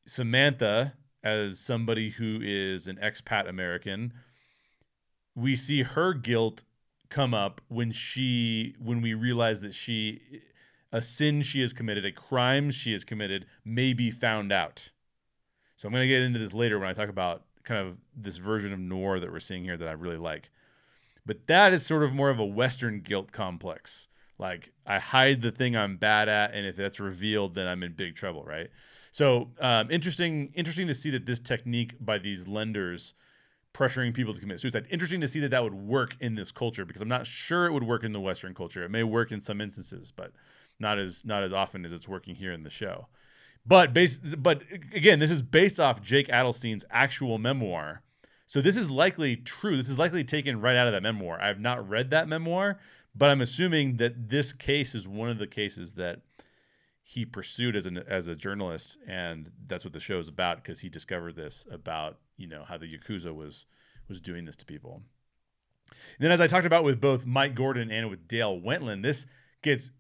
[0.06, 4.12] Samantha, as somebody who is an expat American,
[5.36, 6.66] we see her guilt
[7.08, 10.20] come up when she when we realize that she
[10.92, 14.92] a sin she has committed, a crime she has committed, may be found out
[15.80, 18.36] so I'm going to get into this later when I talk about kind of this
[18.36, 20.50] version of noir that we're seeing here that I really like.
[21.26, 24.10] But that is sort of more of a Western guilt complex.
[24.38, 27.94] Like I hide the thing I'm bad at, and if that's revealed, then I'm in
[27.94, 28.70] big trouble, right?
[29.14, 33.14] So um, interesting, interesting to see that this technique by these lenders
[33.74, 34.86] pressuring people to commit suicide.
[34.90, 37.72] Interesting to see that that would work in this culture because I'm not sure it
[37.72, 38.84] would work in the Western culture.
[38.84, 40.34] It may work in some instances, but
[40.78, 43.08] not as not as often as it's working here in the show.
[43.70, 44.64] But base, but
[44.96, 48.02] again, this is based off Jake Adelstein's actual memoir.
[48.48, 49.78] So this is likely true.
[49.78, 51.40] This is likely taken right out of that memoir.
[51.40, 52.80] I have not read that memoir,
[53.14, 56.22] but I'm assuming that this case is one of the cases that
[57.04, 60.80] he pursued as an as a journalist, and that's what the show is about because
[60.80, 63.68] he discovered this about you know how the yakuza was
[64.08, 65.04] was doing this to people.
[65.90, 69.28] And then, as I talked about with both Mike Gordon and with Dale Wentland, this
[69.62, 69.92] gets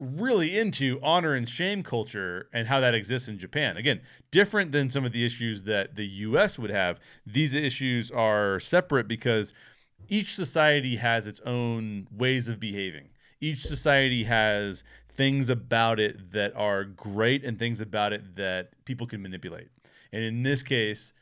[0.00, 3.76] really into honor and shame culture and how that exists in Japan.
[3.76, 7.00] Again, different than some of the issues that the US would have.
[7.26, 9.52] These issues are separate because
[10.08, 13.08] each society has its own ways of behaving.
[13.40, 14.84] Each society has
[15.14, 19.68] things about it that are great and things about it that people can manipulate.
[20.12, 21.12] And in this case,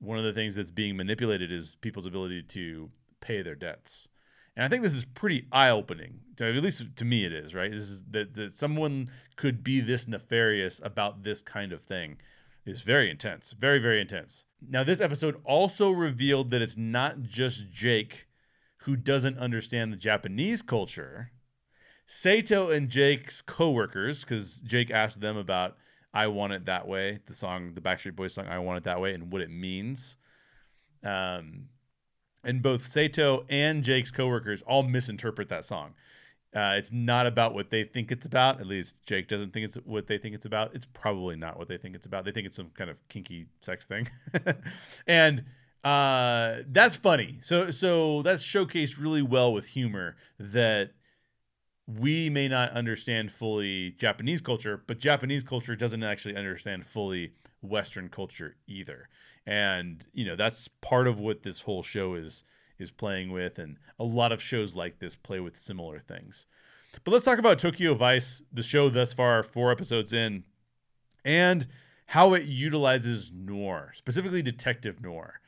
[0.00, 4.08] one of the things that's being manipulated is people's ability to pay their debts.
[4.56, 6.20] And I think this is pretty eye opening.
[6.40, 7.70] At least to me, it is, right?
[7.70, 12.18] This is that, that someone could be this nefarious about this kind of thing
[12.64, 13.52] is very intense.
[13.52, 14.46] Very, very intense.
[14.66, 18.26] Now, this episode also revealed that it's not just Jake
[18.78, 21.30] who doesn't understand the Japanese culture.
[22.06, 25.76] Sato and Jake's coworkers, because Jake asked them about
[26.12, 29.00] I Want It That Way, the song, the Backstreet Boys song I Want It That
[29.00, 30.16] Way, and what it means.
[31.02, 31.68] Um,
[32.44, 35.94] and both Sato and Jake's coworkers all misinterpret that song.
[36.54, 38.60] Uh, it's not about what they think it's about.
[38.60, 40.72] At least Jake doesn't think it's what they think it's about.
[40.72, 42.24] It's probably not what they think it's about.
[42.24, 44.08] They think it's some kind of kinky sex thing,
[45.08, 45.44] and
[45.82, 47.38] uh, that's funny.
[47.40, 50.92] So so that's showcased really well with humor that
[51.86, 57.32] we may not understand fully Japanese culture, but Japanese culture doesn't actually understand fully
[57.62, 59.08] Western culture either.
[59.46, 62.44] And you know that's part of what this whole show is
[62.78, 63.58] is playing with.
[63.58, 66.46] And a lot of shows like this play with similar things.
[67.02, 70.44] But let's talk about tokyo vice the show thus far four episodes in
[71.24, 71.66] and
[72.06, 75.40] how it utilizes noir specifically detective noir.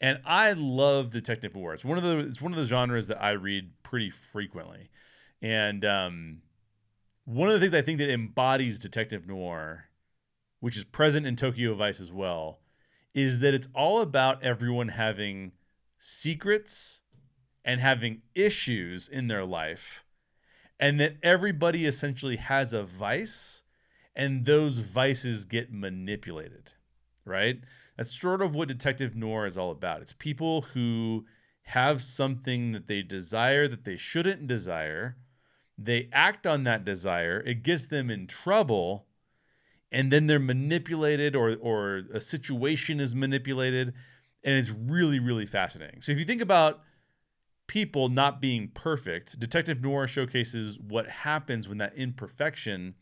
[0.00, 1.74] And i love detective noir.
[1.74, 4.88] It's one of the it's one of the genres that i read pretty frequently
[5.42, 6.42] and um,
[7.24, 9.84] one of the things i think that embodies detective noir
[10.60, 12.60] which is present in tokyo vice as well
[13.14, 15.52] is that it's all about everyone having
[15.98, 17.02] secrets
[17.64, 20.04] and having issues in their life,
[20.80, 23.62] and that everybody essentially has a vice,
[24.16, 26.72] and those vices get manipulated,
[27.24, 27.60] right?
[27.96, 30.02] That's sort of what Detective Noir is all about.
[30.02, 31.24] It's people who
[31.66, 35.16] have something that they desire that they shouldn't desire.
[35.78, 37.40] They act on that desire.
[37.40, 39.06] It gets them in trouble
[39.90, 43.92] and then they're manipulated or or a situation is manipulated
[44.42, 46.80] and it's really really fascinating so if you think about
[47.72, 52.94] people not being perfect, Detective Noir showcases what happens when that imperfection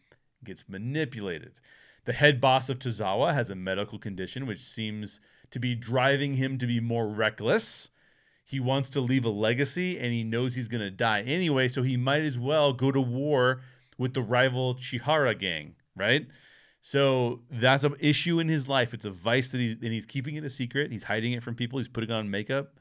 [0.44, 1.58] gets manipulated.
[2.04, 6.56] The head boss of Tozawa has a medical condition which seems to be driving him
[6.58, 7.90] to be more reckless.
[8.50, 11.82] He wants to leave a legacy and he knows he's going to die anyway, so
[11.82, 13.62] he might as well go to war
[13.96, 16.26] with the rival Chihara gang, right?
[16.80, 18.94] So that's an issue in his life.
[18.94, 20.90] It's a vice that he's and he's keeping it a secret.
[20.90, 21.78] He's hiding it from people.
[21.78, 22.74] He's putting on makeup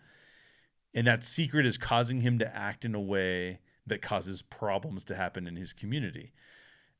[0.94, 5.16] and that secret is causing him to act in a way that causes problems to
[5.16, 6.34] happen in his community.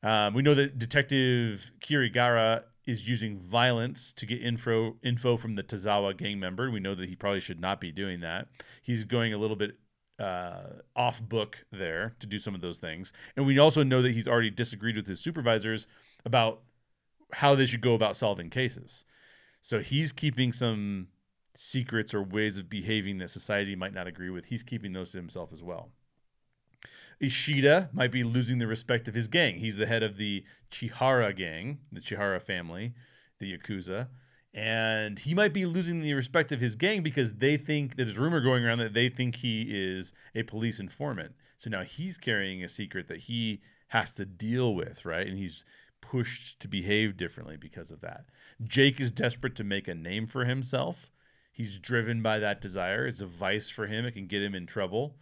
[0.04, 5.64] Um, we know that Detective Kirigara is using violence to get info info from the
[5.64, 6.70] Tozawa gang member.
[6.70, 8.48] We know that he probably should not be doing that.
[8.82, 9.78] He's going a little bit
[10.20, 10.64] uh,
[10.96, 14.28] off book there to do some of those things, and we also know that he's
[14.28, 15.88] already disagreed with his supervisors
[16.26, 16.62] about
[17.32, 19.06] how they should go about solving cases.
[19.62, 21.08] So he's keeping some
[21.56, 25.18] secrets or ways of behaving that society might not agree with, he's keeping those to
[25.18, 25.92] himself as well.
[27.22, 29.60] Ishida might be losing the respect of his gang.
[29.60, 32.94] He's the head of the Chihara gang, the Chihara family,
[33.40, 34.08] the Yakuza.
[34.54, 38.22] And he might be losing the respect of his gang because they think there's a
[38.22, 41.34] rumor going around that they think he is a police informant.
[41.58, 45.28] So now he's carrying a secret that he has to deal with, right?
[45.28, 45.66] And he's
[46.02, 48.26] pushed to behave differently because of that.
[48.64, 51.12] Jake is desperate to make a name for himself.
[51.52, 53.06] He's driven by that desire.
[53.06, 54.06] It's a vice for him.
[54.06, 55.18] It can get him in trouble.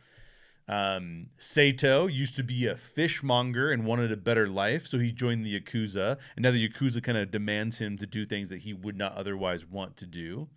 [0.67, 5.45] Um, Sato used to be a fishmonger and wanted a better life, so he joined
[5.45, 6.17] the Yakuza.
[6.35, 9.15] And now the Yakuza kind of demands him to do things that he would not
[9.15, 10.49] otherwise want to do.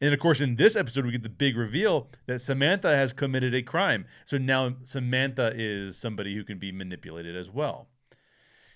[0.00, 3.54] And of course, in this episode, we get the big reveal that Samantha has committed
[3.54, 4.06] a crime.
[4.24, 7.88] So now Samantha is somebody who can be manipulated as well.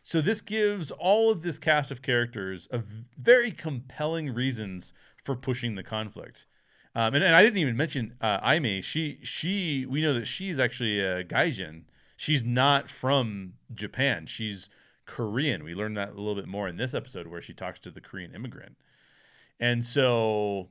[0.02, 2.82] So this gives all of this cast of characters a
[3.16, 6.46] very compelling reasons for pushing the conflict.
[6.94, 8.82] Um, and, and I didn't even mention uh, Aimee.
[8.82, 11.84] She she we know that she's actually a Gaijin.
[12.16, 14.26] She's not from Japan.
[14.26, 14.68] She's
[15.06, 15.64] Korean.
[15.64, 18.00] We learned that a little bit more in this episode where she talks to the
[18.00, 18.76] Korean immigrant.
[19.58, 20.68] And so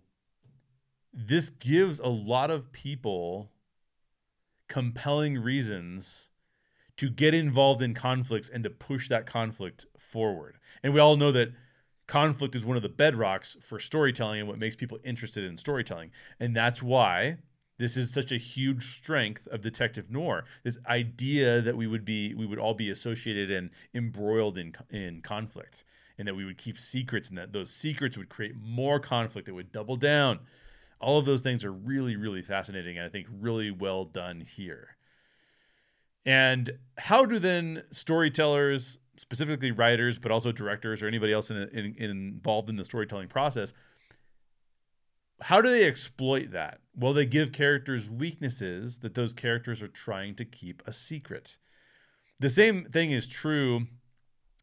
[1.13, 3.51] this gives a lot of people
[4.67, 6.29] compelling reasons
[6.97, 10.57] to get involved in conflicts and to push that conflict forward.
[10.83, 11.51] And we all know that
[12.11, 16.11] conflict is one of the bedrocks for storytelling and what makes people interested in storytelling.
[16.41, 17.37] And that's why
[17.77, 20.43] this is such a huge strength of detective noir.
[20.65, 25.21] This idea that we would be we would all be associated and embroiled in in
[25.21, 25.85] conflict
[26.17, 29.53] and that we would keep secrets and that those secrets would create more conflict that
[29.53, 30.39] would double down.
[30.99, 34.97] All of those things are really really fascinating and I think really well done here.
[36.25, 41.95] And how do then storytellers specifically writers, but also directors or anybody else in, in,
[41.97, 43.73] in involved in the storytelling process,
[45.41, 46.79] how do they exploit that?
[46.95, 51.57] Well, they give characters weaknesses that those characters are trying to keep a secret.
[52.39, 53.87] The same thing is true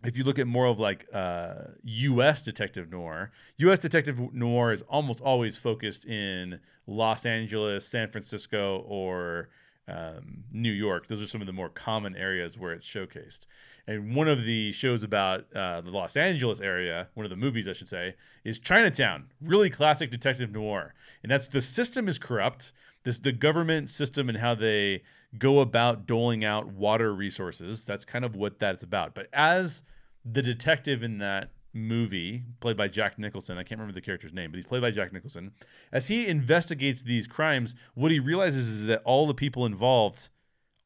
[0.04, 2.42] if you look at more of like uh, U.S.
[2.42, 3.32] detective noir.
[3.58, 3.80] U.S.
[3.80, 9.48] detective noir is almost always focused in Los Angeles, San Francisco, or
[9.88, 11.06] um, New York.
[11.06, 13.46] Those are some of the more common areas where it's showcased.
[13.86, 17.66] And one of the shows about uh, the Los Angeles area, one of the movies,
[17.66, 18.14] I should say,
[18.44, 19.24] is Chinatown.
[19.40, 20.94] Really classic detective noir.
[21.22, 22.72] And that's the system is corrupt.
[23.04, 25.02] This the government system and how they
[25.38, 27.84] go about doling out water resources.
[27.84, 29.14] That's kind of what that's about.
[29.14, 29.82] But as
[30.24, 33.58] the detective in that movie, played by Jack Nicholson.
[33.58, 35.52] I can't remember the character's name, but he's played by Jack Nicholson.
[35.92, 40.28] As he investigates these crimes, what he realizes is that all the people involved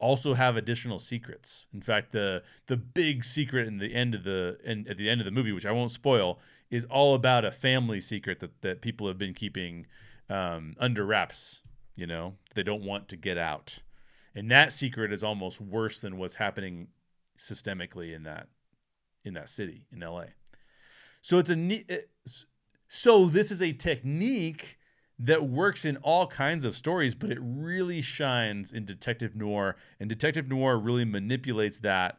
[0.02, 1.68] also have additional secrets.
[1.72, 5.20] In fact, the the big secret in the end of the and at the end
[5.20, 8.82] of the movie, which I won't spoil, is all about a family secret that that
[8.82, 9.86] people have been keeping
[10.28, 11.62] um, under wraps.
[11.94, 13.82] You know, they don't want to get out,
[14.34, 16.88] and that secret is almost worse than what's happening
[17.38, 18.48] systemically in that
[19.24, 20.24] in that city in LA.
[21.22, 22.28] So it's a uh,
[22.88, 24.78] so this is a technique
[25.18, 30.08] that works in all kinds of stories, but it really shines in detective noir, and
[30.08, 32.18] detective noir really manipulates that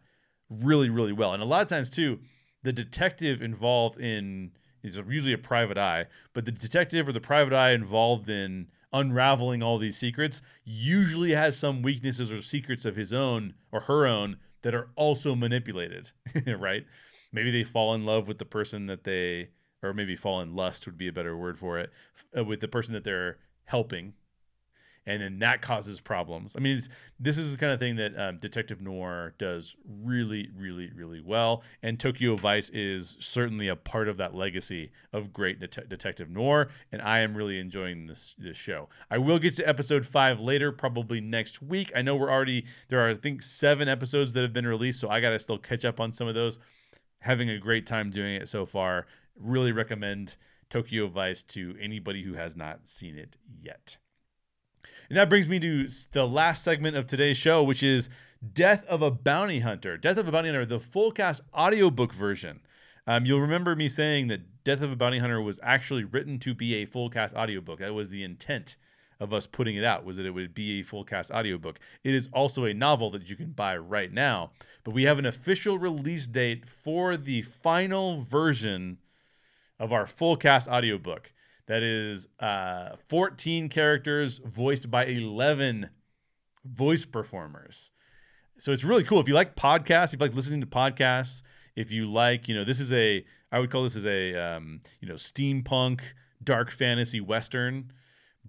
[0.49, 1.33] really really well.
[1.33, 2.19] And a lot of times too,
[2.63, 4.51] the detective involved in
[4.81, 9.63] is usually a private eye, but the detective or the private eye involved in unraveling
[9.63, 14.37] all these secrets usually has some weaknesses or secrets of his own or her own
[14.61, 16.11] that are also manipulated,
[16.57, 16.85] right?
[17.33, 19.49] Maybe they fall in love with the person that they
[19.81, 21.91] or maybe fall in lust would be a better word for it
[22.37, 24.13] uh, with the person that they're helping
[25.05, 26.55] and then that causes problems.
[26.57, 26.79] I mean,
[27.19, 31.63] this is the kind of thing that um, Detective Noir does really, really, really well,
[31.81, 36.69] and Tokyo Vice is certainly a part of that legacy of great det- Detective Noir,
[36.91, 38.89] and I am really enjoying this this show.
[39.09, 41.91] I will get to episode five later, probably next week.
[41.95, 45.09] I know we're already there are I think seven episodes that have been released, so
[45.09, 46.59] I gotta still catch up on some of those.
[47.23, 49.05] Having a great time doing it so far.
[49.39, 50.35] Really recommend
[50.69, 53.97] Tokyo Vice to anybody who has not seen it yet.
[55.09, 58.09] And that brings me to the last segment of today's show, which is
[58.53, 59.97] Death of a Bounty Hunter.
[59.97, 62.61] Death of a Bounty Hunter, the full cast audiobook version.
[63.07, 66.53] Um, you'll remember me saying that Death of a Bounty Hunter was actually written to
[66.53, 67.79] be a full cast audiobook.
[67.79, 68.75] That was the intent
[69.23, 71.79] of us putting it out was that it would be a full cast audiobook.
[72.03, 74.51] It is also a novel that you can buy right now,
[74.83, 78.97] but we have an official release date for the final version
[79.79, 81.31] of our full cast audiobook
[81.67, 85.89] that is uh, 14 characters voiced by 11
[86.65, 87.91] voice performers.
[88.57, 89.21] So it's really cool.
[89.21, 91.43] If you like podcasts, if you like listening to podcasts,
[91.77, 94.81] if you like, you know, this is a, I would call this as a, um,
[94.99, 96.01] you know, steampunk,
[96.43, 97.91] dark fantasy western,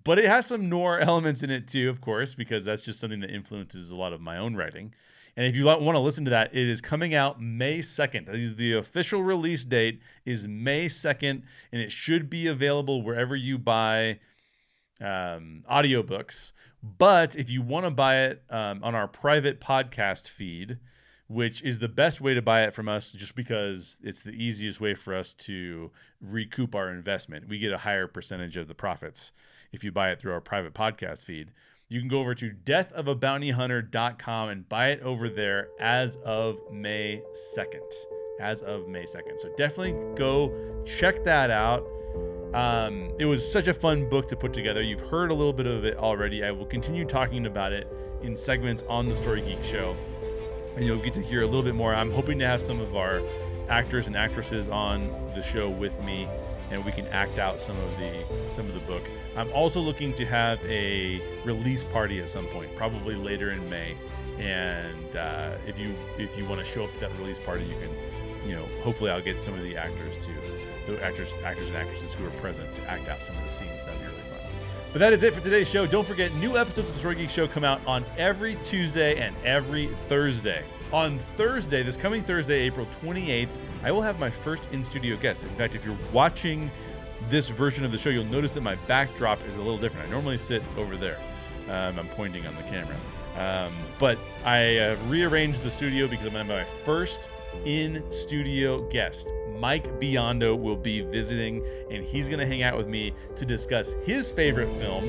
[0.02, 3.20] but it has some noir elements in it too, of course, because that's just something
[3.20, 4.92] that influences a lot of my own writing.
[5.36, 8.56] And if you want to listen to that, it is coming out May 2nd.
[8.56, 11.42] The official release date is May 2nd,
[11.72, 14.20] and it should be available wherever you buy
[15.00, 16.52] um, audiobooks.
[16.82, 20.78] But if you want to buy it um, on our private podcast feed,
[21.26, 24.80] which is the best way to buy it from us just because it's the easiest
[24.80, 25.90] way for us to
[26.20, 27.48] recoup our investment.
[27.48, 29.32] We get a higher percentage of the profits
[29.74, 31.50] if you buy it through our private podcast feed
[31.88, 37.22] you can go over to deathofabountyhunter.com and buy it over there as of May
[37.56, 37.92] 2nd.
[38.40, 39.38] As of May 2nd.
[39.38, 41.86] So definitely go check that out.
[42.54, 44.80] Um, it was such a fun book to put together.
[44.82, 46.42] You've heard a little bit of it already.
[46.44, 47.86] I will continue talking about it
[48.22, 49.96] in segments on the Story Geek Show,
[50.76, 51.94] and you'll get to hear a little bit more.
[51.94, 53.22] I'm hoping to have some of our
[53.68, 56.28] actors and actresses on the show with me
[56.70, 59.02] and we can act out some of the some of the book.
[59.36, 63.96] I'm also looking to have a release party at some point, probably later in May.
[64.38, 67.74] And uh, if you if you want to show up to that release party, you
[67.74, 70.30] can, you know, hopefully I'll get some of the actors to
[70.86, 73.84] the actors actors and actresses who are present to act out some of the scenes.
[73.84, 74.40] That'd be really fun.
[74.92, 75.86] But that is it for today's show.
[75.86, 79.34] Don't forget, new episodes of the Story Geek Show come out on every Tuesday and
[79.44, 80.64] every Thursday.
[80.92, 83.48] On Thursday, this coming Thursday, April 28th,
[83.82, 85.42] I will have my first in studio guest.
[85.42, 86.70] In fact, if you're watching
[87.28, 90.08] this version of the show, you'll notice that my backdrop is a little different.
[90.08, 91.18] I normally sit over there.
[91.68, 92.96] Um, I'm pointing on the camera.
[93.36, 97.30] Um, but I have rearranged the studio because I'm going to have my first
[97.64, 99.32] in studio guest.
[99.58, 103.94] Mike Biondo will be visiting, and he's going to hang out with me to discuss
[104.04, 105.06] his favorite film,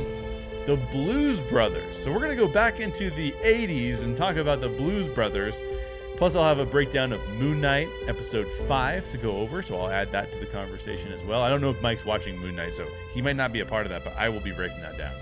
[0.65, 1.97] The Blues Brothers.
[1.97, 5.63] So we're going to go back into the 80s and talk about The Blues Brothers
[6.17, 9.89] Plus, I'll have a breakdown of Moon Knight episode 5 to go over, so I'll
[9.89, 11.41] add that to the conversation as well.
[11.41, 13.85] I don't know if Mike's watching Moon Knight, so he might not be a part
[13.85, 15.13] of that, but I will be breaking that down.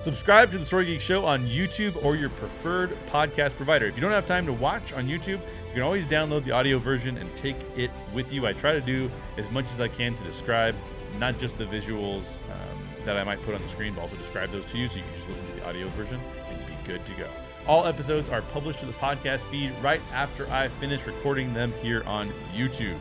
[0.00, 3.86] Subscribe to the Story Geek Show on YouTube or your preferred podcast provider.
[3.86, 6.80] If you don't have time to watch on YouTube, you can always download the audio
[6.80, 8.44] version and take it with you.
[8.44, 10.74] I try to do as much as I can to describe
[11.18, 14.50] not just the visuals um, that I might put on the screen, but also describe
[14.50, 16.20] those to you so you can just listen to the audio version
[16.50, 17.30] and be good to go.
[17.66, 22.02] All episodes are published to the podcast feed right after I finish recording them here
[22.06, 22.98] on YouTube.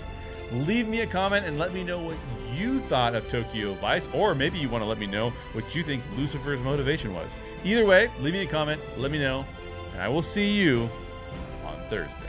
[0.54, 2.16] Leave me a comment and let me know what
[2.56, 5.84] you thought of Tokyo Vice, or maybe you want to let me know what you
[5.84, 7.38] think Lucifer's motivation was.
[7.66, 9.46] Either way, leave me a comment, let me know,
[9.92, 10.90] and I will see you
[11.66, 12.23] on Thursday.